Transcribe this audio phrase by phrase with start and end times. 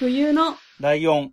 [0.00, 1.30] 冬のライオン。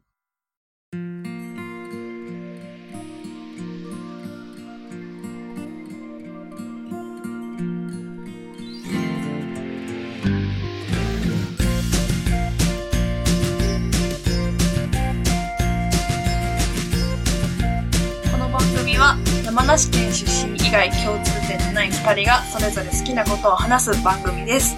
[18.31, 24.75] この番組は山梨県出身以外共通点のない2人がそれぞれ好きなことを話す番組です。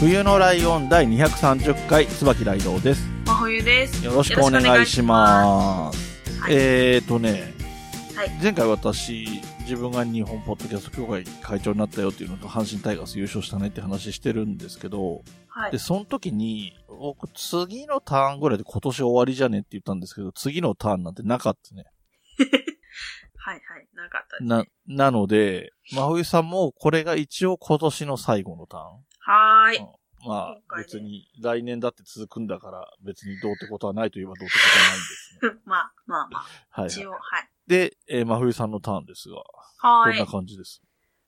[0.00, 3.17] 冬のライオン第230回、椿ライドウです。
[3.62, 4.04] です。
[4.04, 6.40] よろしくお願いします。
[6.40, 7.54] はいえーとね、
[8.14, 15.78] はい前回私、自分が日本ポッドキャスト協会会長になったよっていうのと、阪神タイガース優勝したねって話してるんですけど、はいで、。
[15.78, 21.84] その時に、僕、次のターンぐらいで今年終わりじゃねって言ったんですけど、次のターンなんてなかったね。
[23.36, 23.88] はいはい。
[23.94, 24.44] なかったです。
[24.44, 28.84] な、なので、真冬さんもこれが一応今年の最後のターン。
[29.20, 29.97] はーい。
[30.26, 35.60] まあ別に来年だって続くんだから、別にどうってことはないといえばどうってことはないんですね。
[35.64, 36.80] まあまあまあ。
[36.80, 37.20] はい、一応、はい。
[37.20, 37.48] はい。
[37.66, 39.36] で、えー真冬さんのターンですが、
[39.78, 40.32] はーいどんな。
[40.32, 40.82] 感じです？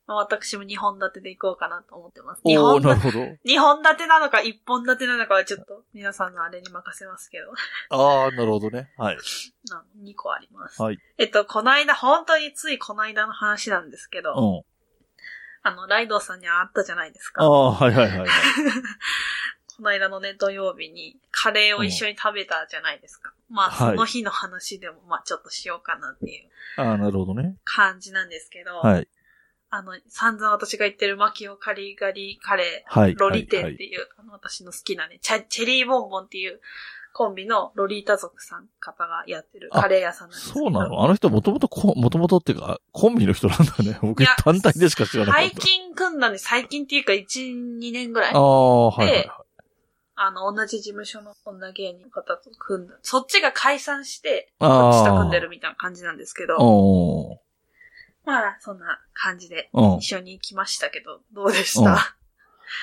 [0.06, 2.40] まあ私も2本立てでいこうかなと思ってます。
[2.42, 3.18] お2お本なるほど。
[3.44, 7.52] 二本立てなのか1本立てなのかはちょっと皆さんのあれに任せますけど。
[7.96, 8.90] ああ、なるほどね。
[8.96, 9.18] はい。
[9.70, 10.82] な2個あります。
[10.82, 10.98] はい。
[11.18, 14.69] えっと、この間、本当についこの間の話なんですけど、うん。
[15.62, 17.42] あの、ライドウさんに会ったじゃないですか。
[17.42, 18.28] ああ、はいはいはいはい。
[19.76, 23.32] この間のね、土曜日にカレーを一緒に食べたじゃないですか。
[23.48, 27.56] まあ、はいその日の話でも、まあ、ちょっとしようかなっていうああ、なるほどね。
[27.64, 29.08] 感じなんですけど、はい。
[29.70, 33.14] あの、散々私が言ってるマキオカリガリカレはい。
[33.14, 36.60] ー、ロリ店はいっていう、あの、私の好きなね、チェリーボンボンっていう
[37.12, 40.50] コンビのロリータ族さん方がやってるカレー屋さんなんです。
[40.50, 41.04] そうなの？
[41.04, 43.98] あの人もともとこ、もともとっていうか、コンビの人なんだね。
[44.02, 48.38] 僕単体でしか知らなかっ最近組んだんで、最近っていうか1、2年ぐらいた。
[48.38, 48.40] あ。
[48.40, 49.30] あ、はいはい。
[50.22, 52.94] あの、同じ事務所の女芸人の方と組んだ。
[53.02, 56.58] そっちが解散して、こっちと組んでるみたいな感じなんですけど、
[58.26, 62.16] まあ、そんな感じでうん一緒に行きましたけど、どうでした？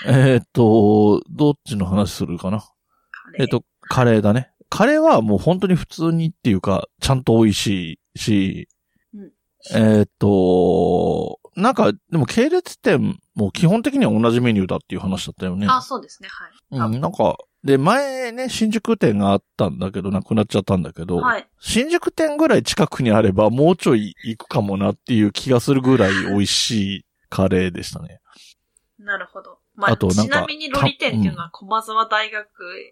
[0.08, 2.60] えーっと、どっちの話するかな？
[2.60, 4.52] カレーえっと、カレーだね。
[4.70, 8.70] カレーはもう本当に普通にっていうか、ちゃんと美味しいし、
[9.14, 9.32] うん
[9.74, 15.68] えっと、なんか、でも系列店も基本的には同じメニューだっていう話だったよね。
[15.70, 16.94] あ、そうですね、はい。
[16.94, 21.48] うん、なんか、で、前ね、新宿店があったんだけど、なくなっちゃったんだけど、はい。
[21.60, 28.22] 新宿店ぐらい近くにあれば、もうちょい行くかもなっていう気がするぐらい美味しいカレーでしたね。
[29.00, 29.60] なるほど。
[29.78, 32.48] まあ、あとなんかちなみにロリ店っていうのは駒沢大学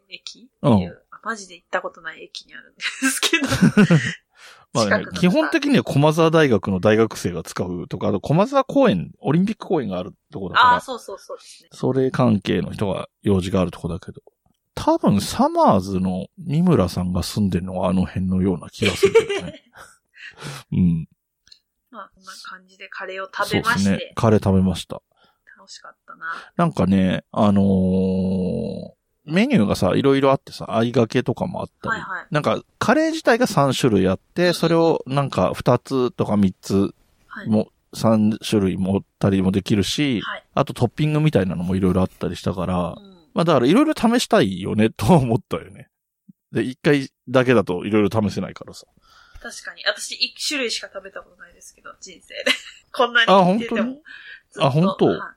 [0.08, 3.48] 駅っていう、あマジで行ったことない駅にあるんですけど。
[4.74, 11.70] まあね基本的には駒沢大学の大学生が使うとか、あと駒沢公園、オリンピック公園があるとこだからああ、、そうそうそうですね。
[11.72, 14.22] それ関係の人が用事があるとこだけど、
[14.76, 19.64] 多分サマーズの三村さんが住んでるのがあの辺のような気がするけどね。
[20.74, 21.08] うん。
[21.90, 25.02] まあ、こんな感じでカレーを食そうですねべまして。、カレー食べました。
[25.66, 26.28] 楽しかったな。
[26.56, 28.96] なんかね、あのー
[29.28, 32.28] メニューがさ、いろいろあってさ、合いがけとかもあったり、はいはい。
[32.30, 36.94] なんか、カレー自体が3種類あって、それをなんか2つとか3つ
[37.26, 37.50] はい。
[37.50, 40.44] も、3種類持ったりもできるし、はい。
[40.54, 45.90] あとトッピングみたいなのもいろいろあったりしたから、うんまあだからいろいろ試したいよね、と思ったよね。
[46.54, 48.86] で、一回だけだといろいろ試せないからさ。
[49.42, 49.84] 確かに。
[49.86, 52.46] 私、一種類しか食べたことないですけど、人生で。
[52.94, 53.94] こんなにてても。
[54.52, 55.06] ずっとあ本当？
[55.08, 55.35] はい。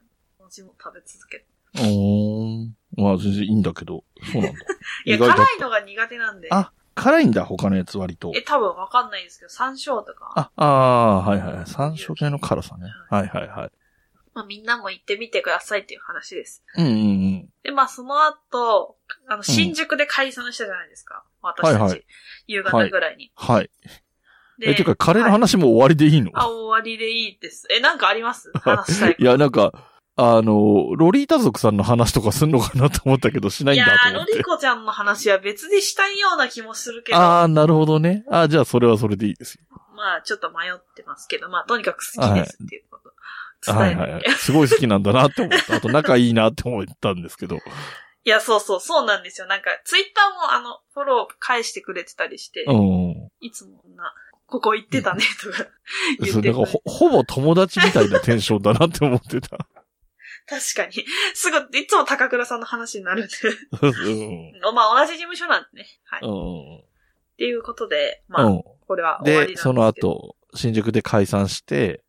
[0.48, 1.47] 同じもの食べ続けて。
[1.75, 2.76] うーん。
[2.97, 4.59] まあ全然いいんだけど、そうなんだ。
[5.04, 6.48] いや、辛いのが苦手なんで。
[6.50, 8.32] あ、辛いんだ、他のやつ割と。
[8.34, 10.32] え、多分わかんないですけど、山椒とか。
[10.34, 11.66] あ、ああ、はいはい。
[11.66, 12.88] 山椒系の辛さね。
[13.10, 13.70] はいはいはい。
[14.34, 16.64] まあ、みんなも行ってみてくださいっていう話です。
[16.76, 17.53] うんうんうん。
[17.62, 18.97] で、まあ、その後、
[19.28, 21.25] あの、新宿で解散したじゃないですか。
[21.42, 21.81] 私たち。
[21.81, 22.04] はいはい
[22.47, 23.31] 夕方ぐらいに。
[23.34, 23.70] はい。
[24.58, 27.66] でえ、てか、カレーのはい話も終わりでいいの、あ、終わりでいいです。
[27.70, 28.50] え、なんかあります？
[28.54, 29.72] 話したいいや、なんか、
[30.20, 34.44] あの、ロリータ族さんの話とかすんのかなと思ったけど、しないんだと思ってロリ。
[34.44, 38.25] コちゃんの話は別にしたいような気もするけど、ああ、なるほどね。
[38.28, 39.60] ああ、じゃあそれはそれでいいですよ。
[39.94, 43.12] まあ、ちょっと迷ってますけど、まあ、とにかく好きですっていうこと。
[43.64, 44.31] 伝えるはいはいはい。
[44.38, 45.76] すごい好きなんだなって思った。
[45.76, 47.56] あと仲いいなって思ったんですけど。
[47.56, 47.60] い
[48.28, 49.46] や、そうそう、そうなんですよ。
[49.46, 53.31] なんか、ツイッターもあの、フォロー返してくれてたりして、うん。
[53.40, 54.12] いつもな、
[54.46, 59.58] ここ行ってたね、とかう、ってくれなんかほ、ほぼ友達みたいなテンションだなって思ってた。
[60.48, 61.04] 確かに。
[61.34, 63.34] すごい、いつも高倉さんの話になるんで。
[63.82, 64.52] うん。
[64.74, 65.88] まあ、同じ事務所なんでね。
[66.04, 66.20] はい。
[66.20, 66.84] っうん。
[67.36, 68.62] ていうことで、まあ、うん。
[68.86, 69.86] これは終わりなんでで、すけどその。
[69.86, 72.02] 後、新宿で解散して、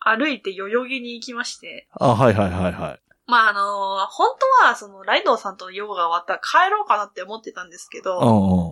[0.00, 3.00] 歩いて代々木に行きまして、あ、はいはいはいはい。
[3.26, 8.70] まあ、あの本当は、その、ライドウさんとヨガが終わったら帰ろうかなって思ってたんですけど、うんう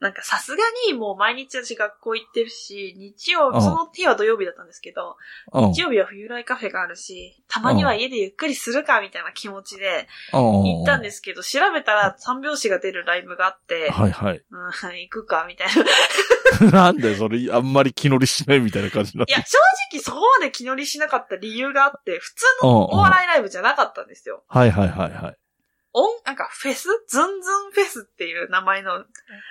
[0.00, 5.16] なんかさすがにもう毎日私学校行ってるし、日曜日、うんその日は土曜日だったんですけど、
[5.52, 5.72] うん。
[5.72, 14.42] 日曜日は冬来カフェがあるし、たまには家でゆっくりするかみたいな気持ちで行行ったんですけど、調べたら三拍子が出るライブがあって、はいはい。
[14.50, 16.68] うん、行くかみたいな。
[16.68, 19.58] い なんでそれ、あんまり気乗りしないみたいな感じになってや、正
[19.92, 24.44] 直そこまで気乗りしなかった理由があって、普通のうんお笑いライブじゃなかったんですよ。
[24.48, 25.36] はいはいはいはい。
[25.92, 26.88] 音、なんかフェス？
[27.08, 28.98] ズンズンフェスっていう名前の、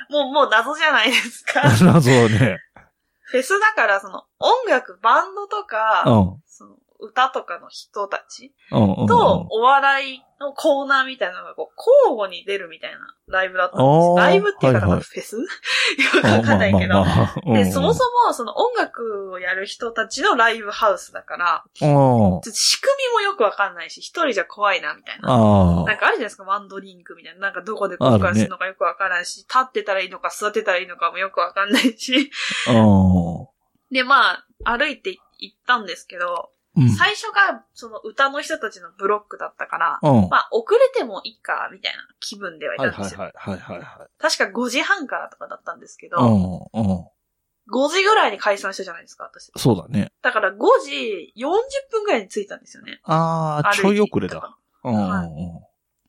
[0.09, 1.63] もう、もう謎じゃないですか。
[1.83, 2.59] 謎ね。
[3.29, 6.43] フェスだから、その音楽、バンドとか、うん。
[6.45, 8.53] その歌とかの人たち。
[8.69, 12.97] と、お笑いのコーナーみたいなのがこう交互に出るみたいな
[13.27, 15.37] ライブだったんですライブっていうか、はいはいフェス？
[15.37, 15.45] よ
[16.21, 16.93] くわかんないけど。
[16.95, 25.33] まあまあまあまあで、そもそも、その音楽をやる人たちのライブハウスだから、仕組みもよくわかんないし、一人じゃ怖いな、みたいな。
[25.33, 27.39] あなんかあるじゃないですか、ワンドリンクみたいな。
[27.39, 32.31] なんかどこで公開するのかよくわからんし、立ってたらいいのか座ってたらいいのかもよくわかんないし。
[33.91, 36.89] で、まあ、歩いて行ったんですけど、うん。
[36.89, 40.29] 最初がその歌の人たちのブロックだったから、うん。
[40.29, 43.19] まあ、遅れてもいいか、みたいな気分ではいはいたんですよ。
[43.19, 44.07] はいはいはいはいはい。
[44.19, 46.89] 確か5時半からとかだったんですけど、うん。
[46.89, 47.07] うん。
[47.69, 49.51] 5時ぐらいに解散したじゃないですか、私。
[49.57, 50.11] そうだね。
[50.21, 51.49] だから5時40
[51.91, 53.01] 分ぐらいに着いたんですよね。
[53.03, 54.55] ああ、ちょい遅れだ。
[54.83, 55.66] うんうんはい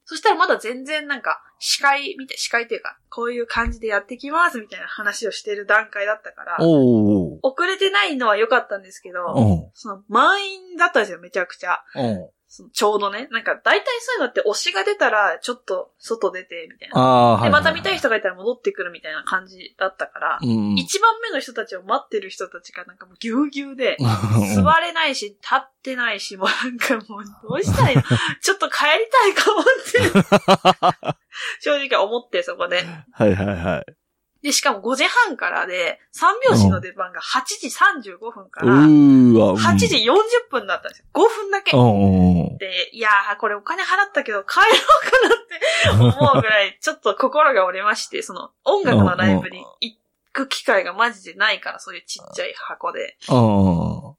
[0.08, 6.56] そしたらまだ全然なんか、司会みたい、司会っていうか、こういう感じでやってきますみたいな話をしてる段階だったから。
[7.42, 9.70] 遅れてないのは良かったんですけど、うん。
[9.74, 11.84] その満員だったんですよ、めちゃくちゃ。
[12.72, 13.28] ちょうどね。
[13.30, 17.40] なんか、大体そういうのって推しが出たら、ちょっと外出て、みたいな。
[17.42, 20.74] で、また見たい人がいたら戻ってくるみたいな感じだったから、うん。
[20.78, 24.04] 一番目の人たちを待ってる人たちがなんかもうぎゅうぎゅうで、う
[24.44, 28.02] ん座れないし、立ってないし、もうなんかもうどうしたいの？
[28.40, 31.16] ちょっと帰りたいかもって、
[31.60, 32.82] 正直思ってそこで。
[33.12, 33.97] はいはいはい。
[34.42, 39.50] で、しかも5時半からで、三拍子の出番が8時35分かうら、ーわ。
[39.52, 41.04] うん8時40分だったんですよ。
[41.12, 41.72] 5分だけ。
[42.58, 49.96] で、いやー、これお金払ったけど帰ろうかなって 思うぐらい、ちょっと心が折れまして、その音楽のライブに行
[50.32, 53.16] く機会がマジでないから、そういうちっちゃい箱で。
[53.28, 54.14] うん。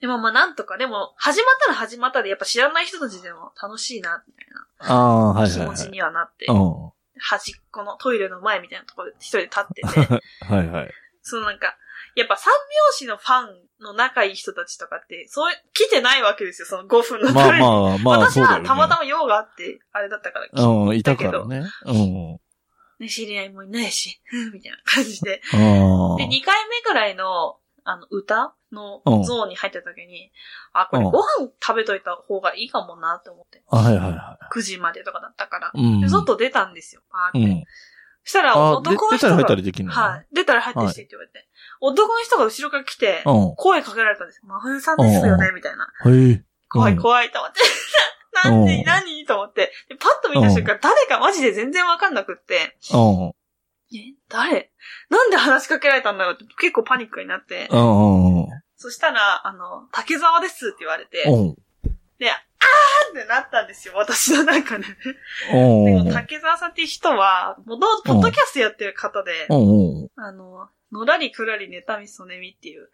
[0.00, 4.46] でもまあなんとか、でも始まったら始まったで、やっぱ知らない人たちでも楽しいな、みたい
[4.88, 5.90] な気持ち。
[5.90, 6.92] にはなって、うん。
[7.18, 10.90] 端っこのトイレの前みたいなところで一人で立ってて、 はいはい。
[11.22, 11.76] そのなんか、
[12.16, 17.64] やっぱ三拍子のファンの仲いい人たちとかって、そう、来てないわけですよ、その5分のまあトイレに。
[17.64, 18.68] まあまあ、私そうだよね。
[18.68, 21.64] はたまたま用があって、あれだったから、うん、いたからね。
[21.86, 22.38] うん。
[23.00, 24.20] ね、知り合いもいないし、
[24.52, 25.42] みたいな感じで。
[25.52, 25.58] ああ。
[26.16, 30.30] で、2回目ぐらいの、あの、歌のうんゾーンに入った時に、
[30.72, 33.62] あ、これうんご飯食べといた方がいいかもなって思って。
[33.68, 35.70] はいはいは9時までとかだったから。
[35.74, 35.82] い。
[35.82, 36.00] うん。
[36.00, 37.50] で外出たんですよ、パーって。
[37.50, 37.64] うん。
[38.24, 39.92] そしたら、男の人が、出たら入ったりできるの？
[39.92, 40.26] はい。
[40.34, 41.46] 出たら入ってきてって言われて。
[41.80, 43.54] 男の人が後ろから来て、うん。
[43.56, 44.42] 声かけられたんですよ。
[44.48, 45.86] 真冬さんですよね、みたいな。
[46.10, 46.42] へえ。
[46.70, 47.60] 怖いうん怖いと思って。
[48.48, 49.72] なんで、うん何と思って。
[49.88, 53.34] で、パッと見た瞬間、誰かマジで全然わかんなくって、うん。
[53.94, 54.72] え、誰？
[55.10, 57.68] なんで話しかけられたんだろうって結構パニックになって。
[58.84, 61.54] そしたら、あの、竹沢ですって言われて、うん。
[62.18, 64.84] で、あーってなったんですよ、私の中で。
[65.50, 69.54] でも、竹沢さんっていう人は、もとポッドキャストやってる方で、う
[70.04, 70.08] ん。
[70.16, 72.90] あの、のらりくらり妬みそねみっていう、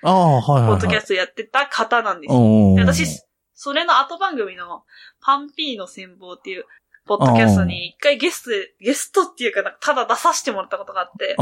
[0.69, 0.75] ポ。
[0.75, 2.75] ッドキャストやってた方なんですよ。
[2.77, 3.21] 私、
[3.53, 4.85] それの後番組の、
[5.21, 6.67] パンピーの戦望っていう、
[7.07, 11.35] ポッドキャストに一回ゲストで、ゲストっていうか、なんかただ出させてもらったことがあって、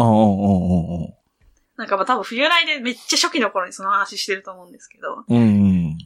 [1.78, 5.37] なんかまあ多分冬来でめっちゃ初期の頃にその話してると思うんですけど、うん。
[5.37, 5.40] う
[5.92, 5.99] ん。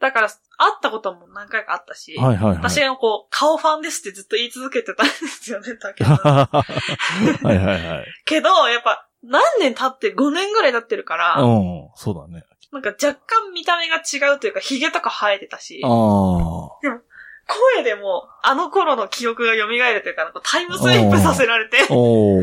[0.00, 2.56] だから、会ったことも何回かあったし、はいはいはい。
[2.56, 6.02] 私がこう、顔ファンですってずっと言い続けてたんですよね、竹。
[6.02, 6.48] は
[7.44, 8.06] いはいはい。
[8.24, 11.90] けど、やっぱ、何年経って、5年ぐらい経ってるから、うん。
[11.94, 12.44] そうだね。
[12.72, 15.90] なんか若干見た目が違うというか、髭とか生えてたしあ、あ。
[17.46, 22.40] 声でも、あの頃の記憶が蘇るというかタイムスリップさせられて、お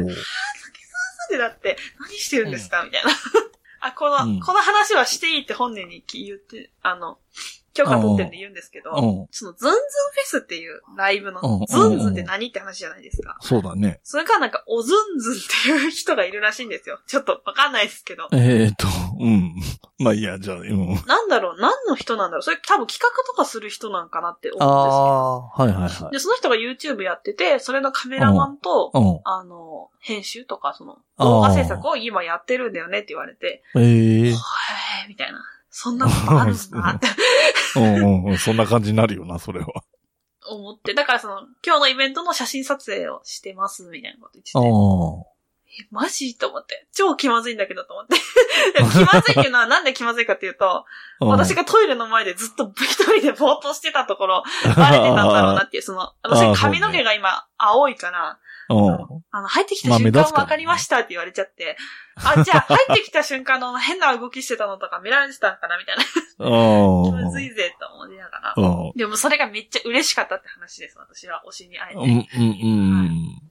[1.37, 2.83] だって、何してるんですか？
[2.83, 3.11] みたいな。
[3.81, 4.39] あ、この、うん。
[4.41, 7.19] この話はしていいって本人に言って、あの、
[7.79, 9.27] 許可取ってるんで言うんですけど、うん。
[9.31, 9.79] そのズンズンフェ
[10.25, 13.37] スっていうライブのうん、ズンズンって何って話じゃないですか。
[13.41, 13.99] そうだね。
[14.03, 16.99] それからなんか、おずんずんっていう人がいるらしいんですよ。
[17.07, 18.27] ちょっとわかんないですけど。
[18.33, 18.87] えーと、
[19.19, 19.55] うん。
[19.97, 20.95] まあいいや、じゃあ、うん。
[21.07, 21.59] なんだろう？
[21.59, 22.41] 何の人なんだろう？
[22.41, 25.05] それ多分企画とかする人なんかなって思あうんですけど。
[25.05, 26.13] あ、はいはいはい。
[26.13, 29.19] で、その人が YouTube やってて、それのカメラマンと、うん。
[29.25, 34.35] あの、編集とか、その、動画制作を今やってるんだよねって言われて、ええへー
[35.09, 35.39] みたいな。
[35.81, 36.61] そんなことあるんだ
[36.97, 37.07] って
[37.77, 38.37] うんうんうん。
[38.37, 39.67] そんな感じになるよな、それは。
[40.45, 40.93] 思って。
[40.93, 44.57] だからその、今日のイベントの写真撮影をしてます、みたいなこと言ってて。
[45.79, 46.87] あえ、マジと思って。
[46.93, 48.15] 超気まずいんだけどと思って。
[48.75, 50.85] 気まずいっていうのはなんで気まずいかっていうと、
[51.21, 51.25] あ。
[51.25, 54.43] 私がトイレの前でずっと一人でぼーっとしてたところ、
[54.75, 59.23] バレてたんだろうなっていう、その、 私髪の毛が今青いから、うん。
[59.31, 61.75] あの、入ってきたまあ瞬間分かりましたって言われちゃって、
[62.23, 66.03] あ、じゃあ入ってきた瞬間の変な動きしてたのとか見られてたんかなみたいな。
[66.03, 68.53] 気まずいぜと思いながら。
[68.55, 68.91] うん。
[68.95, 71.99] でもそれがめっちゃ嬉しかったって話です、私は推しに会えて。
[71.99, 73.48] うん、うん、うん。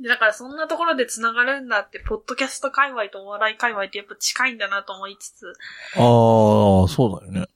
[0.00, 5.52] でだからそんなところで繋がるんだって、ポッドキャスト界隈とお笑い界隈ってやっぱ近いんだなと思いつつ、
[5.96, 7.46] ああ、そうだよね。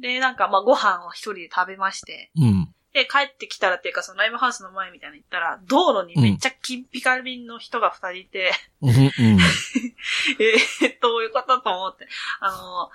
[0.00, 2.68] で、なんかまあご飯を一人で食べまして、うん。
[2.92, 9.00] で、帰ってきたらっていうかそのライブハウスの前みたいなの行ったら、道路にめっちゃ金ピカリンの人が二人いて、うん、うん。
[10.38, 12.06] えー、どういうことと思って、
[12.40, 12.90] あの、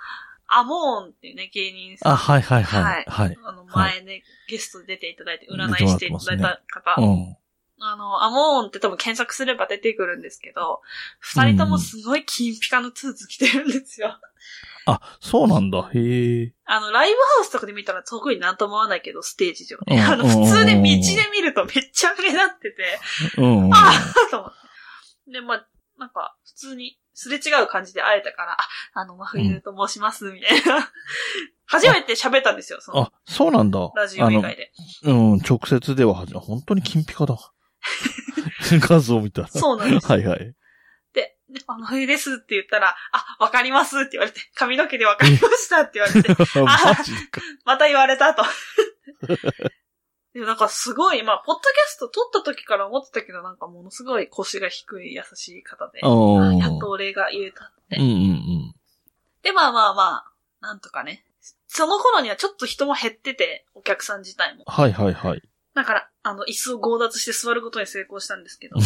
[0.46, 2.12] アモーンっていうね、芸人さん。
[2.12, 3.04] あ、はい、はい、はい。
[3.06, 3.36] はい。
[3.44, 7.02] あの、前ね、ゲストで出ていただいて、占いしていただいた方。
[7.02, 7.36] うん。
[7.80, 10.80] あの、アモーンって多分検索すれば出てくるんですけど、
[11.20, 14.18] 二人ともすごい金ピカのツーツ着てるんですよ。
[14.86, 15.90] あ、そうなんだ。
[15.94, 16.52] へえ。
[16.64, 19.94] あの、ライブハウスとかで見たら特になんとも思わないけど、ステージ上で。
[19.94, 20.88] うんあの、普通で道で
[21.30, 22.98] 見るとめっちゃ目立ってて、
[23.36, 23.74] うん。
[23.74, 24.50] ああと思っ
[25.26, 25.32] て。
[25.32, 25.66] で、まあ、
[25.98, 28.58] なんか、普通にすれ違う感じで会えたから、あ、
[28.94, 30.90] あの、真冬と申します、みたいな。
[31.66, 33.90] 初めて喋ったんですよ、その、あ、そうなんだ。
[33.94, 34.72] ラジオ以外で。
[35.04, 37.36] うん、直接では本当に金ピカだ。
[38.80, 39.48] 画像見たら。
[39.48, 40.06] そうなんです。
[40.06, 40.54] はいはい。
[41.12, 46.28] で、であ、真冬ですって言ったら、あ、わかりますって言われて、 髪の毛でわかりましたって言われて、
[46.60, 47.40] マジか。
[47.64, 48.44] また言われたと。
[50.34, 56.58] でもなんかすごい、まあ、ポッドキャスト撮った時から思ってたけど、なんかものすごい腰が低い優しい方で、うん。
[56.58, 57.96] やっとお礼が言えたって。
[57.96, 58.74] うんうん
[59.42, 61.24] で、まあまあまあ、なんとかね。
[61.68, 64.64] その頃にはちょっと人も減ってて、お客さん自体も。
[64.66, 65.42] はいはいはい。
[65.74, 68.80] だから、あの、椅子を強奪して座ることに成功したんですけどう。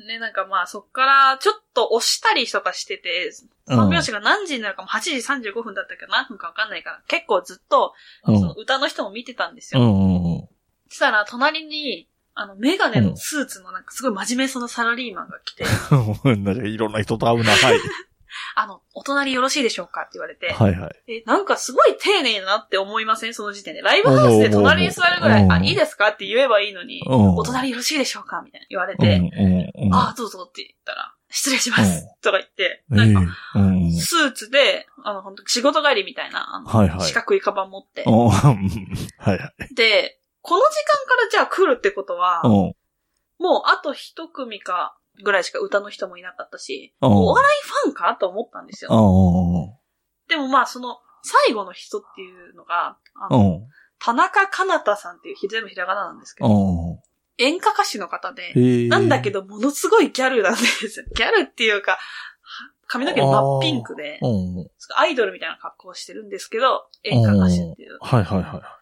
[0.00, 3.32] ん ね、なんかまあ、そっから、ちょっと押したりとかしてて、う
[3.74, 5.16] ん三拍子が何時になるかも8時
[5.50, 8.38] 35分だったけど何分かわかんないから、結構ずっと、うん。
[8.38, 10.48] その歌の人も見てたんですよ。
[10.88, 15.64] したら、隣に、あの、メガネのスーツのなんかすごい真面目そうなサラリーマンが来て、
[16.36, 17.50] なんかいろんな人と会うな。
[17.50, 17.80] はい。
[18.54, 21.12] あの、お隣よろしいでしょうかって言われて、はいはい。
[21.12, 23.34] え、なんかすごい丁寧だなって思いません？
[23.34, 23.82] その時点で。
[23.82, 26.08] ライブハウスで隣に座るぐらい、うんあ、いいですか？
[26.08, 28.42] って言えばいいのに、うんお隣よろしいでしょうか？
[28.44, 28.98] みたいな言われうん
[29.30, 29.72] て。
[29.92, 33.92] あ、どうぞって言ったら、失礼しますうんとか言って、ええなんか、うん。
[33.92, 38.04] スーツで、あの、本当仕事帰りみたいな、あの、はいはい四角いカバン持って。
[38.06, 39.74] うんはいはい。
[39.74, 42.50] で、この時間からじゃあ来るってことは、うん。
[43.38, 48.90] もうあと一組かぐらいしか歌の人もいなかったし、うんお笑いファンかと思ったんですよ。
[48.90, 50.28] うん。
[50.28, 53.68] でもまあその、最後の人っていうのが、あのうん。
[53.98, 56.98] 田中かなたさんっていう、全部ひらがななんですけど、うん。
[57.38, 58.52] 演歌歌手の方で。
[58.88, 61.06] なんだけどものすごいギャルなんですよ。
[61.14, 61.98] ギャルっていうか、は
[62.86, 64.28] 髪の毛真っピンクで、う
[64.62, 64.70] ん。
[64.96, 68.75] アイドルみたいな格好をしてるんですけど、演歌歌手っていうはいはいはい。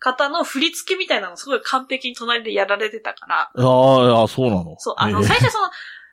[0.00, 4.74] 方の振り付けみたいなのすごい完璧に隣でやられてたから、ああ、そうなの？
[4.78, 5.68] そう、あの、最初その、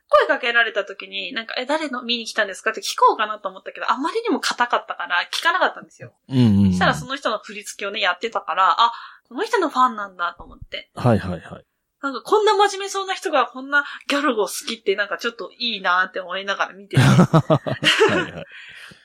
[0.09, 6.13] 声かけられた時に、なんか、え、誰の見に来たんですかって聞こうかなと思ったけど、あまりにも硬かったから聞かなかったんですよ。
[6.29, 6.69] うんうん。
[6.69, 8.93] そしたらその人の振り付けをね、やってたから、あ、
[9.27, 10.89] この人のファンなんだと思って。
[10.95, 11.65] はいはいはい。
[12.01, 17.01] なんかこんな真面目そうな人がこんなギャルを好きってなんかちょっといいなって思いながら見てて。
[17.01, 17.57] は
[18.11, 18.45] いはい。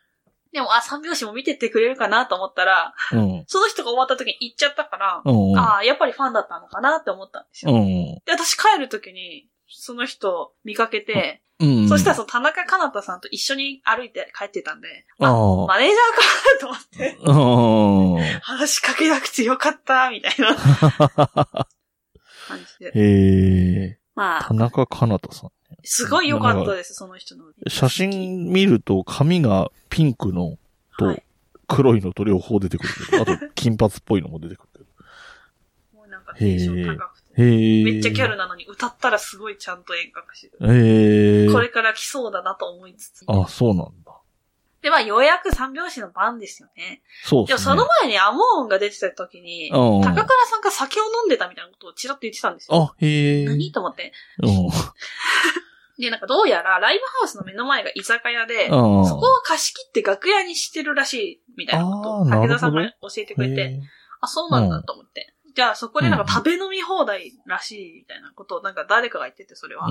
[0.52, 3.44] でも、あ、三拍子も見てってくれるかなと思ったら、うん。
[3.46, 5.58] その人が終わった時に行っちゃったから、うん。
[5.58, 7.72] ああ、やっぱりファンだったのかなって思ったんですよ。
[7.72, 8.14] うん。
[8.26, 11.88] で、私帰る時に、その人見かけて、うん。
[11.88, 15.66] そしたらその田中かなたさんと一緒に歩いて帰ってたんで、ああ。
[15.66, 18.40] マネージャーかなと思って、うん。
[18.40, 20.54] 話しかけなくてよかった、みたいな
[22.46, 22.92] 感じで。
[22.94, 23.98] へえ。
[24.14, 25.50] まあ田、中かなたさん。
[25.84, 27.44] すごい良かったです、その人の。
[27.68, 30.56] 写真見ると髪がピンクの
[30.98, 31.22] とはい
[31.68, 34.86] 黒いのと両方出てくるけど、あと金髪っぽいのも出てくる
[35.94, 37.42] もうなんかテンション高くて。
[37.42, 40.56] めっちゃギャルなのに歌ったらすごいちゃんと演歌歌手で。
[40.70, 41.52] へえ。
[41.52, 43.24] これから来そうだなと思いつつ。
[43.26, 44.12] あ、そうなんだ。
[44.82, 47.00] で、まあ、ようやく三拍子の番ですよね。
[47.24, 47.74] そうですね。
[47.74, 52.92] でもその前にアモーンが出てた時に、うん高倉さんが酒を飲んでたみたいなことをちらっと言ってたんですよ。
[52.92, 53.44] あ、へえ。
[53.46, 53.72] 何？
[53.72, 54.12] と思って。
[54.42, 54.68] うん。
[55.98, 59.06] で、なんかどうやらライブハウスの目の前が居酒屋で、うん。
[59.06, 63.80] そこを貸し切って楽屋にしてるらしい、みたいなことを武田さんが教えてくれて、
[64.20, 65.34] あ、そうなんだと思って。
[65.54, 69.86] じゃあそこでなんか食べ飲み放題らしい、みたいなことをなんか誰かが言ってて、それは。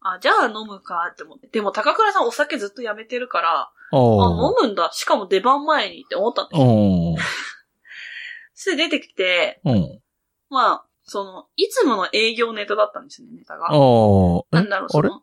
[0.00, 1.46] あ、じゃあ飲むかって思って。
[1.46, 4.90] でも高倉さんお酒ずっとやめてるから、ああ、飲むんだ。
[4.92, 6.66] しかも出番前にって思ったんですよ。
[6.66, 7.16] うん。
[8.54, 10.00] それで出てきて、うん。
[10.50, 13.66] まあ、その、いつもの営業ネタだったんですよね、ネタが。
[13.66, 14.42] ああ。
[14.50, 15.08] なんだろう、そあれ？
[15.10, 15.22] の、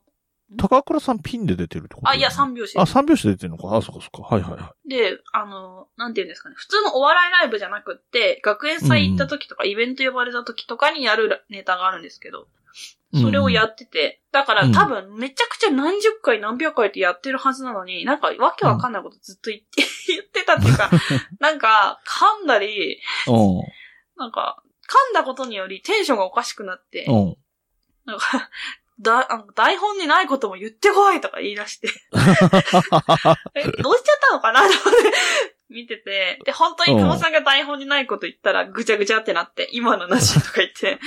[0.58, 2.10] 高倉さんピンで出てるってこと？
[2.10, 3.76] あ、いや、三拍子あ、三拍子で出てるのか？
[3.76, 4.36] あ、そっかそっか。
[4.36, 6.56] はいはいはで、あの、なんて言うんですかね。
[6.58, 12.48] 普通のお笑いライブじゃなくって、学園祭行った時とか、イベント呼ばれた時とかにやるネタがあるんですけど、
[13.12, 13.22] い。
[13.22, 20.90] それをやっってて、だからうん多分めちゃくちゃ何十回何百回ってやってるはずなのに、なんかわけわかんないことずっと言って、 言ってたっていうか、
[21.40, 23.62] なんか噛んだり、うん。
[24.18, 27.38] なんか噛んだことによりテンションがおかしくなって、うん。
[28.06, 28.50] なんか、
[29.00, 31.88] だ、あの台本にないことも言ってこいとか言い出して、
[33.56, 35.14] え、どうしちゃったのかなと思って
[35.70, 41.00] 見てて、で、本当に久保さんが台本にないこと言ったらぐちゃぐちゃってなって、今のなしとか言って、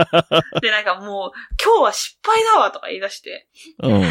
[0.62, 3.48] で、なんかもう、今日は失敗だわとか言い出して、
[3.82, 4.02] うん。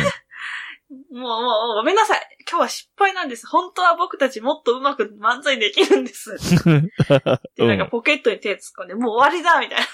[0.89, 2.19] もう、もう、ごめんなさい。
[2.47, 3.47] 今日は失敗なんです。
[3.47, 6.37] 本当は僕たちもっとうまく漫才できるんです。
[7.57, 9.85] で、なんかポケットに手突っ込んで、もう終わりだみたいな。
[9.85, 9.87] あ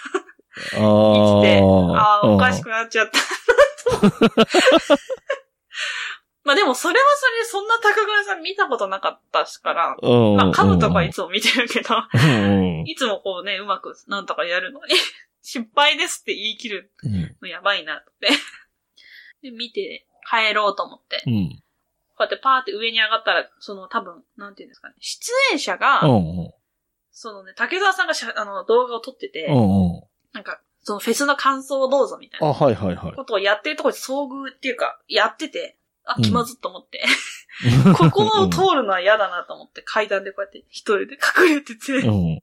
[0.54, 1.62] 言ってて、
[1.98, 2.66] ああー、おかしく。
[2.66, 3.20] くなっちゃった。
[6.44, 10.36] まあでもそれはそれでそんな高倉さん見たことなかったしから、うん。
[10.36, 12.84] まあカムとかいつも見てるけど、うん。
[12.86, 14.96] いつもこうね、うまくなんとかやるのに、
[15.42, 16.92] 失敗ですって言い切る
[17.44, 18.30] やばいなって。
[19.42, 21.62] で、見て帰ろうと思って、うん。
[22.16, 26.54] こうやってパーって上に上がったら、その多分、なんていうんですかね、出演者が、うん。
[27.12, 29.56] そのね、竹澤さんがしゃあの動画を撮ってて、うん。
[29.56, 30.02] うん。
[30.34, 33.14] なんか、そのフェスの感想をどうぞみたいあ、なはいはいはい。
[33.14, 37.04] ことをやってるところに遭遇っていうか、やってて、あ、うん気まずっと思って、
[37.98, 42.42] ここを通るのは嫌だなと思って、階段でこうやって一人で隠れてて、うん。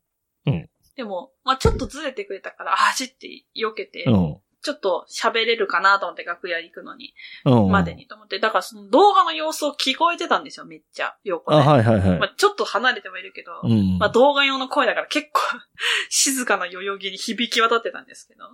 [0.96, 4.40] でも、まあちょっとずれてくれたから、走って避けて、うん。
[4.62, 7.70] ちょっと喋れるかなと思って楽屋に行くのに、うん。
[7.70, 11.68] までにと思って、だからその動画の様子を聞こえてたんですよ、めっちゃ、横あ、で。
[11.68, 12.18] はいはいはい。
[12.18, 13.98] まあちょっと離れてはいるけど、うん。
[13.98, 15.40] まあ動画用の声だから結構
[16.10, 18.44] 静かな代々木に響き渡ってたんですけど。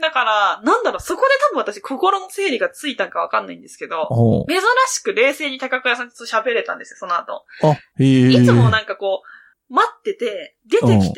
[0.00, 7.44] だから、なんだろう、そこで多分私心の整理がついたんかわかんないんですけど、お珍しく冷静に高倉さんと喋れたんですよ、その後。
[7.62, 8.28] あ、へえ。
[8.30, 9.37] いつもなんかこう、
[9.70, 11.14] 待ってて、出てきて、やばい出て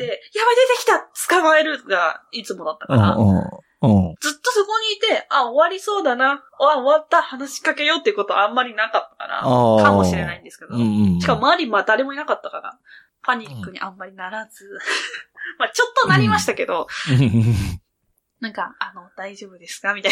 [0.79, 3.27] きた捕まえるが、いつもだったうんから、うん。
[3.83, 4.15] うん。
[4.21, 10.75] ずっとそこにいて、あ、終わりそうだな、あ、終わった、話しかけようっていうことはあんまりなかったから、かもしれないんですけど。
[10.75, 11.19] う、んうん。
[11.21, 12.77] しかも周りまあ誰もいなかったから、
[13.23, 14.65] パニックにあんまりならず、
[15.57, 17.79] まあちょっとなりましたけど、うん、
[18.39, 19.93] なんか、あの、大丈夫ですか？
[19.93, 20.11] みたい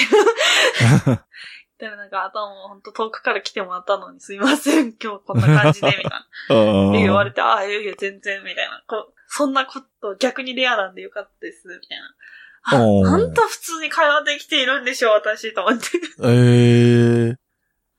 [1.06, 1.25] な。
[1.80, 6.15] でもなんか、あとはもうほんと遠くから来てもらったのにすいません、今日こんな感じで、みたいな。
[6.18, 8.84] あ って言われて、ああ、いやいや、全然、みたいな。
[8.86, 12.15] こうそんなこと逆にレアなんでよかったです、みたいな。
[12.63, 15.86] あ、なんと普通に会話できているんでしょう、私、と思って。
[16.24, 17.38] ええ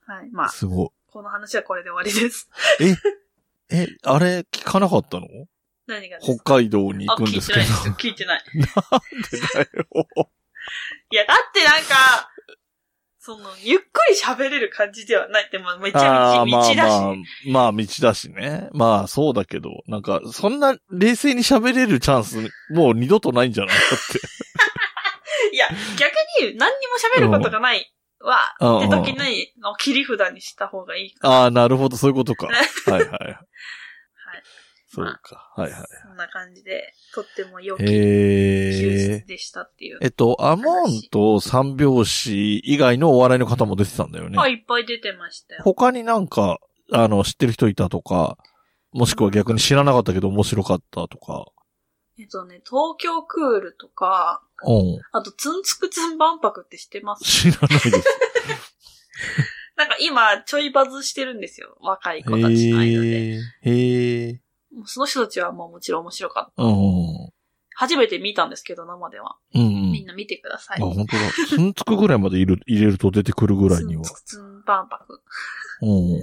[0.05, 0.29] はい。
[0.31, 0.89] まあ、すごい。
[1.07, 2.49] この話はこれで終わりです。
[3.71, 5.27] え、あれ聞かなかったの？
[5.87, 6.55] 何が北か？
[6.55, 7.59] 海道に行くんですけど。
[7.61, 7.93] てないですよ。
[7.97, 8.43] 聞いてない。
[8.53, 8.65] なん
[9.31, 10.29] でだよ。
[11.11, 12.30] いや、だってなんか、
[13.23, 16.75] その、ゆっくり喋れる感じではないって、まあ、めっちゃ道あーまあ道だし。
[16.75, 17.15] まあ、
[17.51, 18.69] まあ道だしね。
[18.73, 22.37] まあそうだけど、なんか、そんな冷静に喋れるチャンス、
[22.71, 24.19] もう二度とないんじゃないかって。
[25.53, 25.67] いや、
[25.99, 32.47] 逆に何にも喋ることがないは、うんって時に、の切り札にした方がいいかああ、なるほど、そういうことか。
[32.89, 33.37] はいはい。
[34.99, 35.11] はい。
[35.11, 35.51] そうか。
[35.55, 35.83] はいはい。
[36.07, 39.19] そんな感じで、とっても良き休へえ。
[39.19, 39.99] 日でしたっていう。
[40.01, 44.37] えっと、アモンと三拍子以外のお笑いの方も出てたんだよね。
[44.37, 45.61] あ、いっぱい出てましたよ。
[45.63, 46.59] 他になんか、
[46.91, 48.37] あの、知ってる人いたとか、
[48.91, 51.45] もしくは逆に知らなかったけど面白かったとか。
[52.19, 55.01] えっとね、東京クールとか、うん。
[55.11, 57.23] あと、ツンツクツン万博って知ってます？
[57.23, 57.91] 知らないです。
[59.77, 61.77] なんか今、ちょいバズしてるんですよ。
[61.79, 63.07] 若い子たちの間で。
[63.07, 63.39] へえ。
[63.63, 64.41] へえ。
[64.85, 66.63] その人たちはもうもちろん面白かった。
[66.63, 67.29] うん。
[67.73, 69.37] 初めて見たんですけど、生では。
[69.53, 69.91] うんうん。
[69.91, 70.81] みんな見てください。
[70.81, 71.23] あ、本当だ。
[71.49, 74.15] ツンツクぐらいまで入れる 入れると出てくるぐらいにはツン。
[74.15, 75.21] ツクツン万博。
[75.81, 76.21] うん。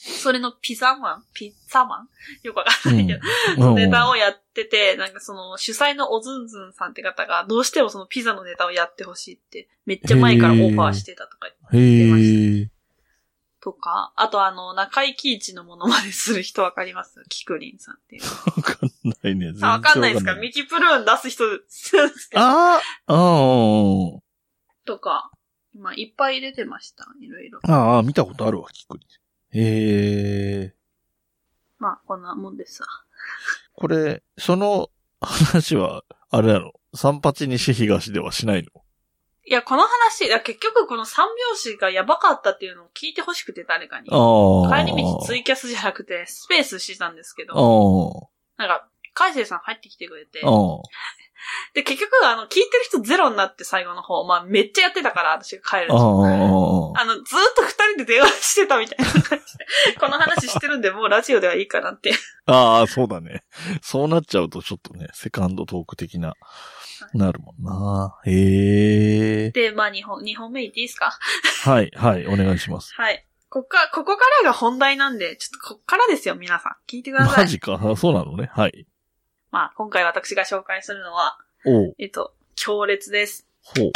[0.00, 1.24] それのピザマン？
[1.34, 2.08] ピッツァマン？
[2.44, 3.14] よくわかんないけ
[3.56, 3.70] ど。
[3.70, 3.74] うん。
[3.74, 12.70] ネタをやってて、なんかその主催のおずんずんさんって方がどうしてもそのピザのネタをやってほしいってめっちゃ前からオファーしてたとか、へえ。
[13.68, 17.22] とか、あとあの中井貴一のものまでする人わかります？
[17.28, 18.22] キクリンさんっていう。
[18.22, 18.90] わかん
[19.22, 19.52] ないね。
[19.60, 20.30] あ、わかんないですか？
[20.30, 21.44] わミキプルーン出す人
[22.34, 24.22] ああ、うん。
[24.86, 25.30] とか、
[25.78, 27.06] まあいっぱい出てました。
[27.20, 27.60] いろいろ。
[27.64, 29.62] ああ、見たことあるわ、キクリン。
[29.62, 30.74] へえ。
[31.78, 32.86] まあこんなもんですさ。
[33.74, 34.88] これ、その
[35.20, 38.70] 話は、あれなの三八西東ではしないの？
[39.48, 44.08] いや、この話、いや結局この三拍子がやばかったっていうのを聞いてほしくて誰かに。
[44.10, 44.14] あ
[44.70, 44.84] あ。
[44.84, 48.62] 帰り道ツイキャスじゃなくてスペースしてたんですけあど、あ。
[48.62, 50.52] なんか、海星さん入ってきてくれて、ああ。
[51.72, 55.98] で、結局あの、聞いてる人ゼロになって最後の方、まあめっちゃやってたから、私が帰るああ。
[55.98, 59.66] の、ずーっと二人で電話してたみたいな感じで、
[59.98, 62.12] この話してるんで、もうラジオではいいかなって。
[62.46, 63.44] あ、そうだね。
[63.82, 66.34] そうなっちゃうとちょっとね、セカンドトーク的な、
[67.14, 68.18] なるもんな。
[68.24, 69.50] へえ。
[69.50, 71.18] で、まあ2本、二本目いっていいですか？
[71.64, 72.94] はい、はい、お願いします。
[72.94, 73.24] はい。
[73.50, 76.76] ここか、ここからが本題なんで、ちょっとこっからですよ、皆さん。
[76.86, 77.44] 聞いてください。
[77.44, 77.80] マジか。
[77.82, 78.50] あそうなのね。
[78.52, 78.86] はい。
[79.50, 81.94] まあ、今回私が紹介するのは、おう。
[81.98, 83.46] えっと、強烈です。
[83.62, 83.90] ほ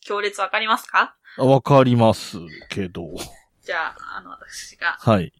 [0.00, 1.14] 強烈わかりますか？
[1.38, 1.46] う。
[1.46, 3.14] わかりますけど。
[3.62, 5.32] じゃあ、あの、私が、はい。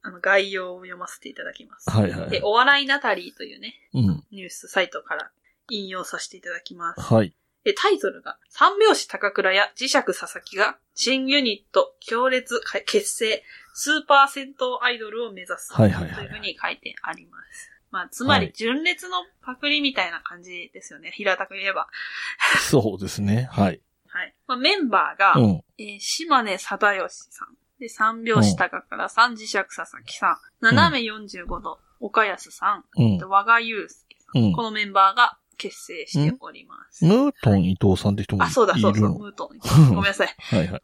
[0.00, 1.90] あの、概要を読ませていただきます。
[1.90, 4.24] はいはいで、お笑いナタリーというね、うん。
[4.30, 5.30] ニュースサイトから
[5.70, 7.00] 引用させていただきます。
[7.00, 7.34] はい。
[7.64, 13.42] で、タイトルが、三拍子高倉や磁石佐々木が、新ユニット、強烈か結成、
[13.74, 15.74] スーパー銭湯アイドルを目指す。
[15.74, 17.70] はいはいはいというふうに書いてあります。
[17.90, 21.10] まあ、つまり、はい純烈のパクリみたいな感じですよね。
[21.14, 21.88] 平たく言えば。
[22.70, 23.48] そうですね。
[23.50, 23.80] はい。
[24.08, 24.34] はい。
[24.46, 25.64] まあ、メンバーが、うん。
[25.78, 27.56] えー島根貞義さん。
[27.78, 30.36] で、三拍子高倉さん、磁石佐々木さん。
[30.60, 32.84] 斜め45度、岡安さん。
[32.96, 33.24] うんで。
[33.24, 34.42] 和賀祐介さん。
[34.42, 37.04] うんこのメンバーが結成しております。
[37.04, 39.58] ムートン伊藤さんって人もいあ、そうだ、そうそう、るのムートン。
[39.94, 40.34] ごめんなさい。
[40.38, 40.82] はいはい。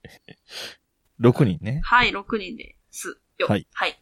[1.20, 1.80] 6人ね。
[1.84, 3.46] はい、6人ですよ。
[3.46, 3.66] はい。
[3.72, 3.98] はい。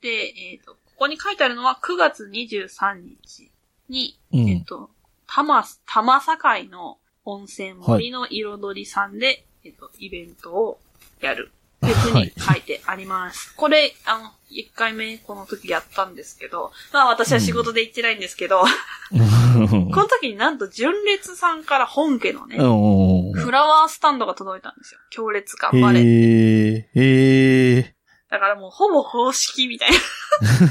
[0.00, 3.50] で、えっ、と、ここに書いてあるのは9月23日
[3.88, 4.48] に、うん。
[4.48, 4.90] えっと、
[5.26, 6.36] 玉、玉境
[6.70, 10.80] の温泉森の彩りさんで、えっと、イベントを
[11.20, 11.52] やる。
[11.80, 13.54] というふうに書いてあります。
[13.54, 18.66] これ、あの、1回目この時やったんですけど、まあ私は仕事で行ってないんですけど、こ
[19.66, 23.32] の時になんと純烈さんから本家のね、うん。
[23.32, 25.00] フラワースタンドが届いたんですよ。
[25.10, 26.00] 強烈頑張れ。
[26.00, 27.96] へえ、へえ。
[28.30, 29.90] だからもうほぼ方式みたい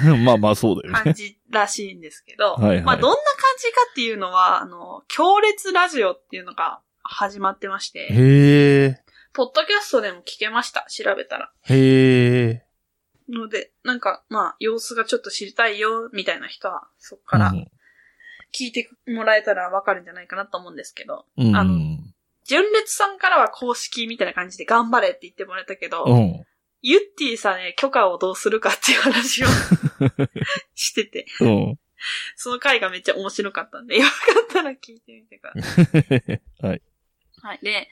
[0.05, 1.01] な まあまあそうだよね。
[1.03, 3.23] 感じらしいんですけど、はいはいまあどんな感
[3.57, 9.03] じかっていうのは、あの、強烈ラジオっていうのが始まってまして、へえ、
[9.33, 11.51] ポッドキャストでも聞けました、調べたら。
[11.63, 12.65] へえ。
[13.27, 17.67] ので、なんか、まあ、様子がちょっと知りたいよ、みたいな人は、そこからうん
[18.55, 21.55] 聞いてもらえたらわかるんじゃないかなと思うんですけど、うん。
[21.55, 21.97] あの
[22.45, 26.45] 純烈さんからは公式みたいな感じで頑張れって言ってもらえたけど、うん。
[26.81, 29.47] ユッティさんね、許可をどうするかっていう話を
[30.75, 31.79] してて、うん。
[32.35, 34.09] その回がめっちゃ面白かったんで、よか
[34.43, 35.81] ったら聞いてみてくださ
[36.35, 36.41] い。
[36.61, 36.81] はい。
[37.41, 37.59] はい。
[37.63, 37.89] で、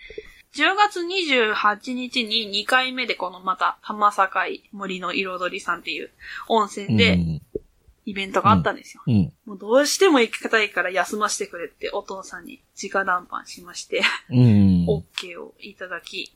[0.56, 4.28] 10月28日に2回目でこのまた玉境
[4.72, 6.12] 森の彩りさんっていう
[6.48, 7.42] 温泉でうん
[8.06, 9.04] イベントがあったんですよ。
[9.08, 9.34] うん。
[9.46, 14.86] もうどうしても行きたいから休ませてくれってお父さんに直談判しまして、うん。
[14.88, 16.34] OK をいただき、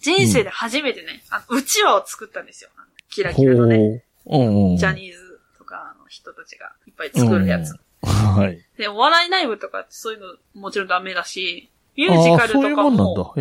[0.00, 2.70] 人生で初めてね、あの、うちわを作ったんですよ。
[3.10, 4.70] キラキラのね、ほう。
[4.70, 4.76] うん。
[4.76, 7.74] ジャニーズとかの人たちがいっぱい作るやつ。
[8.02, 8.64] はい。
[8.78, 13.34] で、お笑いライブとかってそういうのもちろんダメだし、ミュージカルとかも。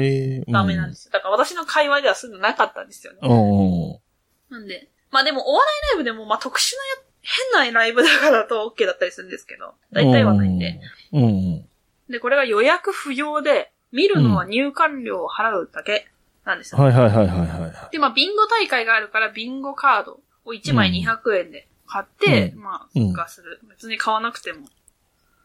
[0.48, 1.12] ダメなんですよ。
[1.14, 3.20] だから私の界隈ではそういうのなかったんですよね。
[3.22, 4.58] うん。
[4.60, 7.09] なんで、まあでもお笑いライブでもまあ特殊なや、
[7.54, 10.80] 変なライブだからだと OK だったりするんですけど、大体はないんで。
[11.12, 11.24] うん。
[11.24, 11.66] うん。
[12.10, 16.08] で、これが予約不要で、見るのは入館料を払うだけ
[16.46, 16.82] なんですよ。
[16.82, 17.92] はいはいはいはいはい。
[17.92, 23.60] で、まあビンゴ大会があるからビンゴカードを1枚200円で買って、うんまあうん参加する。
[23.70, 24.68] 別に買わなくても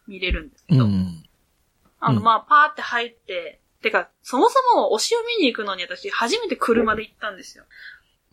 [0.06, 1.24] 見れるんですうけど、ん。
[2.00, 7.64] あの、うんまあパーって入って、てか、そもそも推しを見に行くのに私初めて車で行ったんですよ。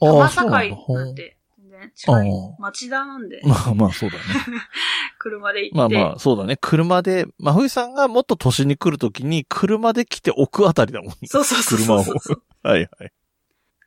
[0.02, 0.76] あ玉あ、そうなんだ。
[0.76, 1.41] 境なんて全
[1.72, 2.30] 然近い
[2.60, 4.24] 町田なんで、 まあまあそうだね。
[5.18, 6.58] 車で行って、まあまあ、そうだね。
[6.60, 11.16] 車で、まあ、ふいさんがもっと都心に来るときに、車で来て置くあたりだもんね。
[11.26, 12.04] そうそうそう車を。
[12.64, 13.14] はいはい。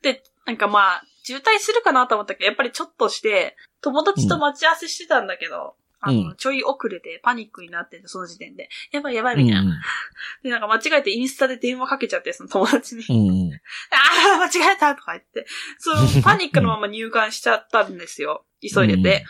[0.01, 8.69] で、なんかまあ、渋滞するかなと思ったけど、やっぱりちょっとして、友達と待ち合わせしてたんだけど、あの、うんちょい遅れてパニックになってて、その時点で。
[8.91, 9.81] やばいやばい、うんみたいな。
[10.43, 13.05] で、なんか間違えてインスタで電話かけちゃって、その友達に。
[13.09, 13.47] うん。
[13.47, 13.53] うん。
[13.89, 15.47] ああ、間違えたとか言って。
[15.79, 18.45] その パニックのまま入館しちゃったんですよ。
[18.61, 19.25] 急いでて。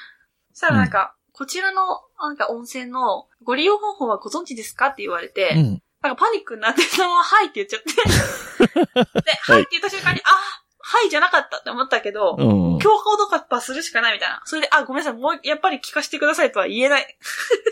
[0.52, 5.82] そしたらなんか、こちらの、なんか温泉のご利用方法はご存知ですかって言われて、うん。
[6.02, 9.22] なんかパニックになって、そのままはいって言っちゃって。
[9.22, 12.78] で、はいって言った瞬間に、あ、はいじゃなかったって思ったけど、うん。
[12.78, 14.44] 強行とかするしかないみたいな。
[14.46, 17.18] それで、あ、ごめんなさい、もう、やっぱり聞かせてくださいとは言えない。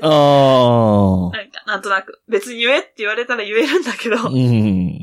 [0.01, 1.29] ああ。
[1.37, 2.21] なんか、なんとなく。
[2.27, 4.15] 別に言えって言われたら言えるんだけど。
[4.15, 4.97] うん。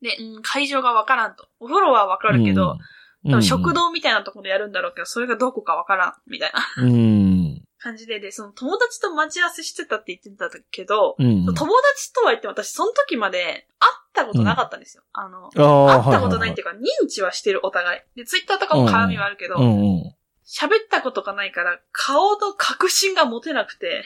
[0.00, 1.48] で、うん、会場がわからんと。
[1.60, 2.78] お風呂はわかるけど、
[3.26, 7.62] 多分食堂みたいなところでやるんだろうけど、それがどこかわからん、みたいなうん。
[7.78, 11.44] 感じで、で、その友達と待ち合わせしてたって言ってたけど、うん。
[11.44, 11.54] 友
[11.94, 15.02] 達とは言っても私その時まで会っったことなかったんですよ。
[15.12, 18.00] あの、ああ、会ったことないっていうか、認知はしてるお互い。
[18.16, 20.14] で、ツイッターとかも絡みはあるけど、うんうん。
[20.44, 24.04] 喋ったことがないから、顔の確信が持てなくて、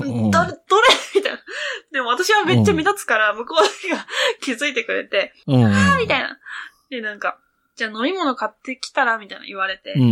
[0.00, 0.88] うんどれ、どれ？
[1.14, 1.38] みたいな。
[1.92, 4.06] でも私はめっちゃ目立つから、向こうが
[4.42, 5.64] 気づいてくれて、うん。
[5.64, 6.38] あーみたいな。
[6.90, 7.38] で、なんか、
[7.80, 10.08] じゃあ飲み物買ってきたらみたいな言われて、うんうん。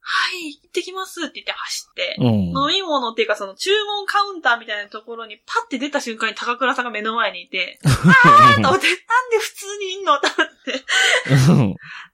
[0.00, 2.26] はい、行ってきますって言って走って、うん。
[2.26, 10.72] 飲み物っていうかその注文カウンターみたいなところにパッて出た瞬間に高倉さんが目の前にいて、 あーと思って、なんで普通にいんのと思って。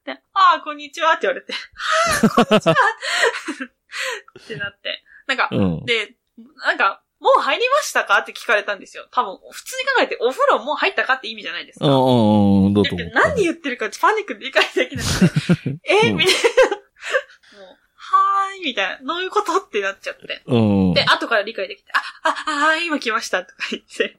[0.13, 2.75] で、あー、こんにちはって言われて、あー、こんにちは
[4.45, 5.03] ってなって。
[5.27, 5.85] なんか、うん。
[5.87, 6.17] で、
[6.67, 8.19] なんか、もう入りましたか？
[8.19, 9.07] って聞かれたんですよ。
[9.11, 11.87] 多分、普通に考えてお風呂もう入ったかって意味じゃないですか。
[11.87, 12.75] うんうんうん。
[12.75, 12.97] どうと。
[13.15, 16.77] 何言ってるかパニックで理解できなくて、えうんみたいな。
[17.59, 19.15] もう、はーい、みたいな。
[19.15, 20.43] どういうことってなっちゃって。
[20.47, 20.95] うん。
[20.95, 24.17] で、後から理解できて、あ、あ、あー、今来ましたとか言って、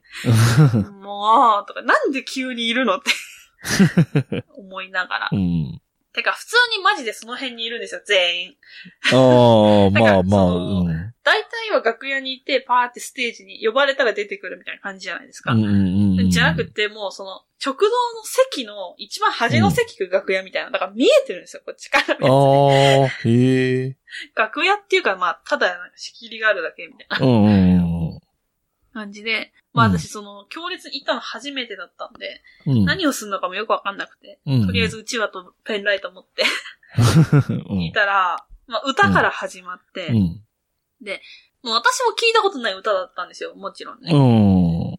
[1.00, 2.98] もう、とか、なんで急にいるの？
[2.98, 5.36] って 思いながらう。
[5.36, 5.80] ん。
[6.12, 8.56] てか、普通にマジでその辺にいるんですよ、全員。
[9.12, 11.14] ああ、 まあまあ、うん。
[11.22, 15.52] 大体は楽屋にいて、パーってステージに呼ばれたら出てくるみたいな感じじゃないですか。
[15.52, 16.30] うんうんうん。
[16.30, 20.70] じゃなくて、もうその、食堂の席の一番端の席が楽屋みたいな。
[20.70, 22.18] だから見えてるんですよ、こっちから。
[22.20, 23.96] ああ、へえ。
[24.34, 28.20] 楽屋っていうか、まあ、ただ仕切りがあるだけみたいなうんうん
[28.92, 32.78] 感じで、まあうん私その、強烈に行ったの初めてだったんで、うん。
[32.78, 32.84] うん。
[32.84, 36.44] 何をするのかもよくわかんなくて、うんとりあえずうちわとペンライト持って
[37.70, 40.16] うんいたら、まあ歌から始まって、うん。
[41.62, 44.10] もう私も聞いたことない歌だったんですよ、もちろんね。
[44.12, 44.98] うん。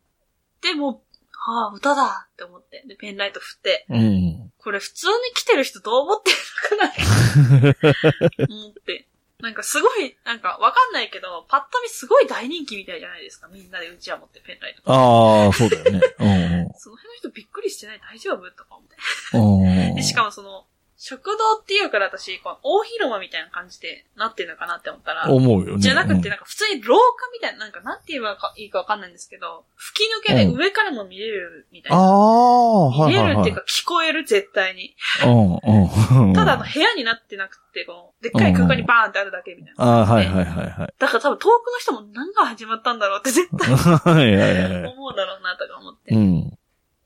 [0.62, 1.04] でも、
[1.44, 4.52] はあ、歌だって思って、で、ペンライト振って、うん。
[4.60, 6.38] これ普通に来てる人どう思ってる
[6.78, 9.08] のかな思って。
[9.42, 13.48] なんかすごい、なんかわかんないけど、パッと見すごい大人気みたいじゃないですか。
[13.48, 14.82] みんなでうちわ持ってペンライト。
[14.86, 16.02] ああ、そうだよね。
[16.20, 18.00] うん その辺の人びっくりしてない？
[18.00, 18.50] 大丈夫？
[18.52, 20.02] とか思って。
[20.04, 20.66] しかもその、
[21.04, 25.82] 食堂っていうから私、この大広間みたいな感じでなってるのかなって思ったら、思うよね。
[25.82, 27.02] じゃなくてなんか普通に廊下
[27.34, 32.04] みたいな、なんかなんて言えばいいかわかんないんですけど、吹き抜けで上からも見れるみたいあな。
[32.04, 33.36] あ、はい見れはいはい。
[33.38, 34.96] るっていうか聞こえる絶対に。
[35.26, 36.34] うん、うん。
[36.34, 39.84] ただあの部屋になってなくて、この、でっかい空間にバーンってあるだけみたいな。
[39.84, 40.94] ああ、はいはいはいはい。
[41.00, 44.94] だから多分遠くの人も何が始まったんだろうって絶対はいはいはい。
[44.94, 46.14] 思うだろうなとか思って。
[46.14, 46.58] うん。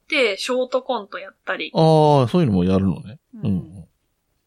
[0.10, 3.20] で、ショートコントやったり、ああ、そういうのもやるのね。
[3.42, 3.85] ううんん。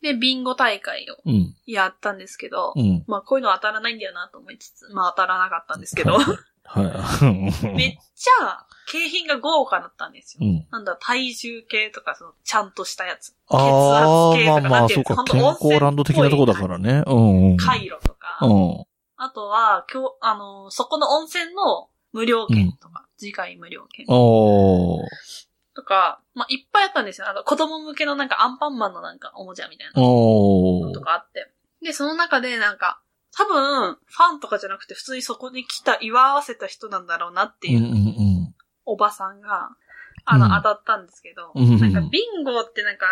[0.02, 1.54] で、ビンゴ大会をうん。
[1.66, 3.04] やったんですけど、うん。
[3.06, 6.18] まあこういうの当たらないんだよなと思いつつ、まあ当たらなかったんですけど、
[6.64, 6.82] は
[7.22, 7.66] い。
[7.74, 10.46] めっちゃ景品が豪華だったんですよ。
[10.46, 10.66] うん。
[10.70, 13.30] なんだ、体重計とか、その、ちゃんとしたやつ。
[13.30, 15.24] 血ああ、圧計とか、まあまあ、なんていうのそうか。
[15.24, 17.02] 健康ランド的なとこだからね。
[17.06, 17.56] うんうん。
[17.56, 18.84] 回路とか、うん。
[19.16, 25.47] あとは、今日、あの、そこの温泉の無料券とか、次回無料券おー。
[25.78, 27.28] とか、まあ、いっぱいあったんですよ。
[27.28, 31.00] あの、子供向けのなんかアンパンマンのなんかおもちゃみたいなのと。
[31.00, 31.52] かあって。
[31.80, 33.00] で、その中でなんか、
[33.32, 38.52] 多分、ファンとかじゃなくて普通にそこに来た、祝わせた人なんだろうなっていう
[38.84, 39.68] おばさんが、
[40.30, 43.06] あの、うん当たったんですけど、うんなんかビンゴってなんか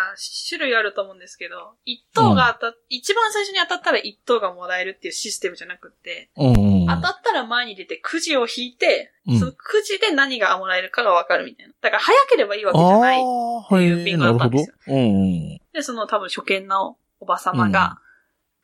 [0.49, 6.85] 種類あると思うんですけど、一等が当たっ、一番最初に当たったら一等がもらえるっていうシステムじゃなくって、うん。
[6.85, 11.73] 当たったら前に出てくじを引いて、うんそのくじで何がもらえるかがわかるみたいな。
[11.81, 13.19] だから早ければいいわけじゃない。
[13.19, 14.75] っていうビンゴだったんですよ。
[14.87, 15.25] うんう
[15.55, 15.59] ん。
[15.73, 18.07] で、その多分初見のおばさまが、うん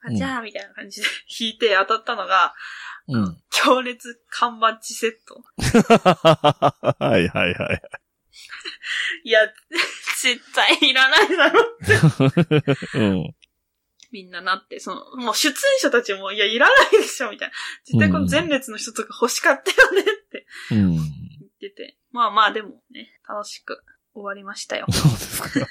[0.05, 1.07] あじゃあ、みたいな感じで
[1.39, 2.53] 引いて当たったのが、
[3.07, 3.37] うん。
[3.49, 5.43] 強烈缶バッジセット。
[6.99, 7.81] はいはいはい。
[9.23, 9.39] いや、
[10.21, 11.65] 絶対いらないだろっ
[12.93, 13.35] てうん。
[14.11, 17.53] みんななって、その、もう出演者たちも、いや、いらないでしょ、みたいな。
[17.85, 20.91] 絶対この前列の人とか欲しかったよねってうん。
[20.91, 21.97] 言ってて。
[22.11, 24.85] まあまあ、でもね、楽しく終わりましたよ。
[24.91, 25.67] そうですか。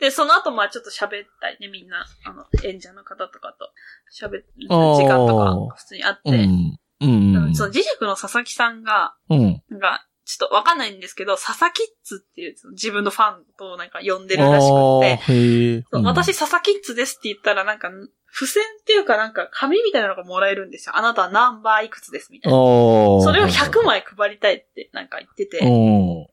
[0.00, 3.72] で、その後、まあちょっと喋ったりね、みんな、あの、演者の方とかと
[4.12, 6.78] 喋る時あー間とか、普通にあって、うん。
[7.00, 7.06] う
[7.50, 7.54] ん。
[7.54, 17.90] その、自粛の佐々木さんが、うんか、ちょっとわかんないんですけど、佐々キッズっていう、自分のファンとなんか呼んでるらしくて、う私、佐々キッズですって言ったら、なんか、
[18.34, 20.96] 付箋っていうかなんか紙みたいなのがもらえるんですよ。
[20.96, 22.58] あなたはナンバーいくつですみたいな。
[22.58, 25.58] それを100枚配りたいってなんか言ってて。
[25.58, 26.26] うん。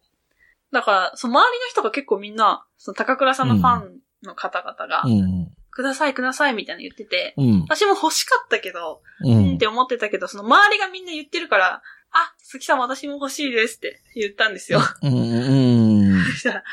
[0.72, 5.52] だから、その周りの人が結構みんな、その高倉さんのファンの方々が、うん。
[5.70, 7.62] くださいくださいみたいな言ってて、うん。
[7.62, 14.80] 私も欲しかったけど、ううんんって思ってたけど、その周りがみんな言ってるから、あ、鈴木さん私も欲しいですって言ったんですよ。
[15.02, 15.14] うん。
[15.14, 16.24] うん。
[16.32, 16.64] そしたら、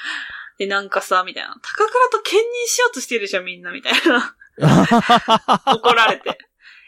[0.59, 1.55] で、なんかさ、みたいな。
[1.62, 4.35] 高倉と兼任しようとしてるでしょ、みんな、みたいな。
[5.72, 6.37] 怒られて。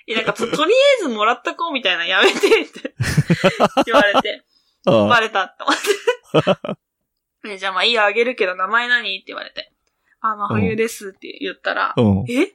[0.07, 2.95] いや、なんかと、とりあえずもらっとこう、みたいな、やめて、って
[3.87, 4.45] 言われて、
[4.85, 7.51] バレたって思って。
[7.53, 9.73] えじゃあまあいいよあげるけど名前何って言われて。
[10.21, 12.25] あ、真冬ですって言ったら、うん。
[12.29, 12.45] え？
[12.45, 12.47] っ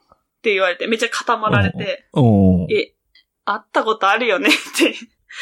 [0.44, 2.72] て言われて、めっちゃ固まられて、うん。
[2.72, 2.94] え、
[3.46, 4.50] 会ったことあるよね？
[4.50, 4.96] ってうん。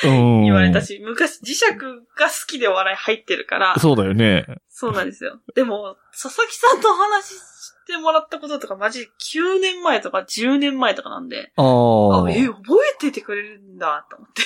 [0.04, 4.46] 言われたし、昔磁石が好きでお笑い入ってるから、そうだよね。
[4.70, 5.40] そうなんですよ。
[5.56, 12.32] でも、佐々木さんとお話ししてもらったこととか、マジ9年前とか10年前とかなんで、あああ。
[12.32, 14.42] え、覚えててくれるんだ、と思って。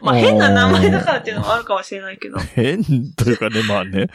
[0.00, 2.82] まあ変な名前だからっていうのもあるかもしれないけど、 変
[3.14, 4.08] というかね、まあね、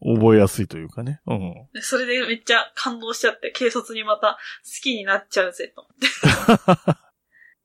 [0.00, 1.20] 覚えやすいというかね。
[1.26, 1.54] うん。
[1.74, 7.00] でそれでめっちゃ感動しちゃって、軽率にまた好きになっちゃうぜ、と思って。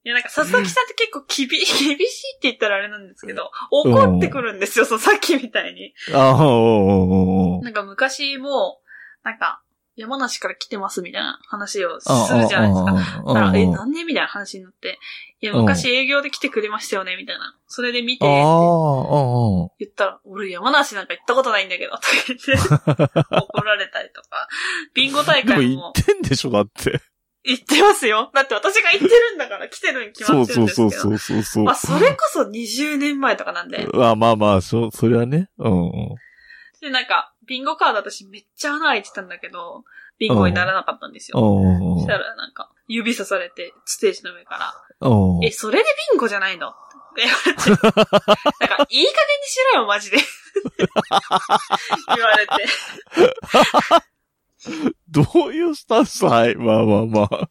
[0.06, 5.96] いや、なんか佐々木さんって結構厳厳しいって言ったらあれなんですけど、怒ってくるんですよ、そうさっきみたいに。
[6.14, 8.80] ああ、うんうんなんか昔も、
[9.24, 9.64] なんか、
[9.96, 13.24] 山梨から来てますみたいな話をするじゃないですか。
[13.26, 15.00] だから、え、なんでみたいな話になって、
[15.42, 17.58] いや、昔営業で来てくれましたよねみたいな。
[17.66, 22.54] それで見て、言ったら、俺山梨なんか行ったことないんだけど、とか言って、
[23.42, 24.48] 怒られたりとか。
[24.94, 27.02] ビンゴ大でも会も言ってんでしょ、だって。
[27.48, 28.32] 行ってますよ。
[28.34, 30.90] だって私が行ってるんだから来てるに決まってるんですけど。
[30.90, 31.64] そうそうそうそうそう。
[31.64, 33.88] まあ、それこそ20年前とかなんで。
[33.94, 35.50] まあまあまあ、そ、それはね。
[35.60, 36.16] うんうん。
[36.82, 39.84] で、なんか、ビンゴカード私めっちゃ穴開いてたんだけど、
[40.18, 41.38] ビンゴにならなかったんですよ。
[41.38, 44.74] そしたらなんか、指さされて、ステージの上から、
[45.44, 46.70] え、それでビンゴじゃないの？
[46.70, 46.74] っ
[47.16, 47.70] て言われて。
[47.70, 50.18] なんか、いい加減にしろよ、マジで。
[52.16, 52.54] 言われて。
[55.10, 56.26] どういうスタンス？
[56.26, 56.56] はい。
[56.56, 57.50] まあまあまあ。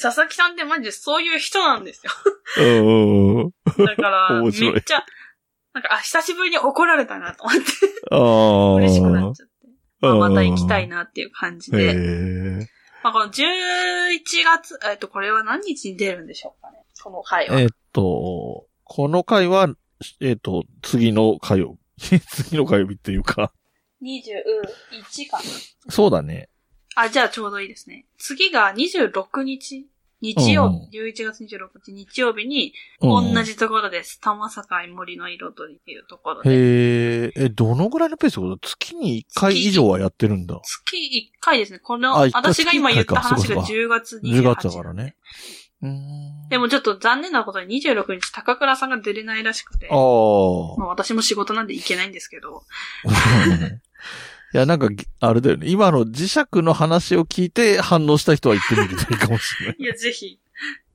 [0.00, 2.12] 佐々木さんってマジでそういう人なんですよ。
[2.58, 3.84] うんうんうん。
[3.84, 5.04] だから、 めっちゃ、
[5.72, 7.64] なんか、あ、久しぶりに怒られたなと思って、
[8.10, 8.74] ああ。
[8.74, 9.54] 嬉しくなっちゃって。
[10.00, 10.96] まあ、また行きたいな。
[10.96, 11.94] なっていう感じへで。
[11.94, 12.68] え。
[13.02, 13.40] まあ、この11
[14.44, 16.78] 月、えっと、これは何日に出るんでしょうかね。
[17.02, 17.60] この回は。
[17.60, 19.68] えっと、この回は、
[20.20, 22.20] えっと、次の火曜日。
[22.26, 23.52] 次の火曜日っていうか。
[24.02, 25.42] 21かな。
[25.90, 26.48] そうだね。
[26.94, 28.06] あ、じゃあちょうどいいですね。
[28.18, 29.88] 次が26日
[30.22, 33.42] 日曜うん日、11月26日日曜日に、うん同。
[33.42, 34.18] じところです。
[34.20, 34.62] 玉境
[34.94, 36.50] 森の彩りっていうところで。
[36.50, 40.58] へえ、え、どのぐらいのペースってこと月に1回以上はやってるんだ。
[40.64, 41.80] 月1回ですね。
[41.80, 44.32] この私が今言った話が月一10月28日。
[44.40, 45.16] 10月だからね。
[46.48, 49.88] でもちょっと残念なことに26日高倉さんが出れないらしくて。
[49.90, 49.94] ああ。
[50.78, 52.62] まあ私も仕事なんで行けないんですけど。
[54.54, 54.88] いや、なんか、
[55.20, 55.68] あれだよね。
[55.68, 59.76] 今の磁石の話を聞いて反応した人は言ってみるといいかもしれない。
[59.80, 60.38] いや、ぜひ。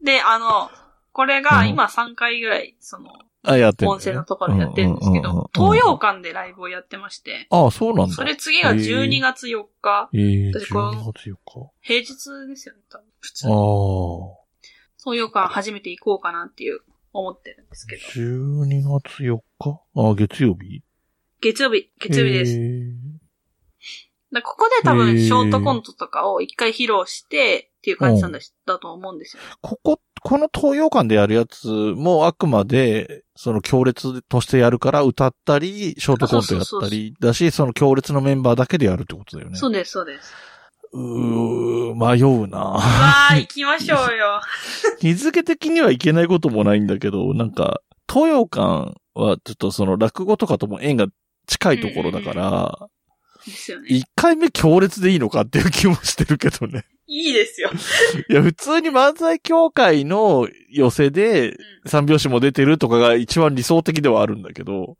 [0.04, 0.72] で、あの、
[1.12, 3.12] これが今3回ぐらい、その、
[3.44, 3.94] あ、やってる、ね。
[3.96, 8.16] 音声のところでやってるんですけうんうんうんうんど、東洋館でライブをやってまして、ああ、そうなんだ。
[8.16, 11.72] それ次が12月4日、ええ私この12月4日。
[11.82, 13.06] 平日ですよね、多分。
[13.20, 13.50] 普通あ。
[13.50, 13.54] あ。
[15.04, 16.82] 東洋館初めて行こうかなっていう、
[17.14, 18.02] 思ってるんですけど。
[18.02, 19.82] 12月4日？
[19.96, 20.82] あ、月曜日？
[21.42, 22.54] 月曜日、月曜日です。
[22.54, 22.60] す。
[24.32, 29.44] だここで多分、ショートコントとかを一回披露して、っていう感じなんだだと思うんですよ。
[29.62, 39.58] ここ、この東洋館でやるやつもあくまで、その強烈としてやるから歌ったり、ショートコントやったりだし、その強烈のメンバーだけでやるってことだよね。
[39.58, 40.32] そうです、そうです。
[40.94, 44.42] うー、迷うなわー、行きましょうよ。
[45.02, 51.08] 日付的にはいけないこともないんだけど、なんか、東洋館はちょっとその落語とかとも縁が
[51.48, 52.90] 近いところだから、
[53.46, 53.88] ですよね。
[53.90, 56.86] 一回目強烈でいいのかっていう気もしてるけどね。
[57.08, 57.72] いいですよ。
[58.30, 64.98] いや、普通に漫才協会の寄せでう三拍子も出てるとかが一番理想的ではあるんだけど、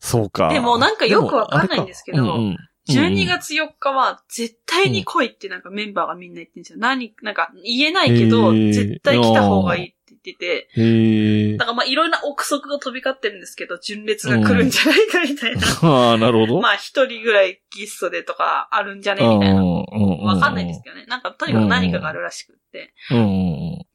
[0.00, 0.48] そうか。
[0.48, 2.56] でもなんかよくわかんないんですけどもあれかうんうん
[2.88, 6.78] 12月4日は絶対に来いってなんかメンバーがみんな言ってるんですよ。
[6.78, 9.94] 何、なんか言えないけど、絶対来た方がいいっ
[10.34, 11.64] ってて、へえだ。
[11.64, 15.66] からまあいろんな憶測が飛び交ってるんですけど、純烈が来るんじゃないかみたいな。
[15.82, 16.60] ああ、なるほど。
[16.62, 19.64] まあ一人ぐらいギストでとかあるんじゃねみたいな。
[19.64, 19.84] わ
[20.34, 21.04] わかんないですけどね。
[21.06, 22.94] なんかとにかく何かがあるらしくって。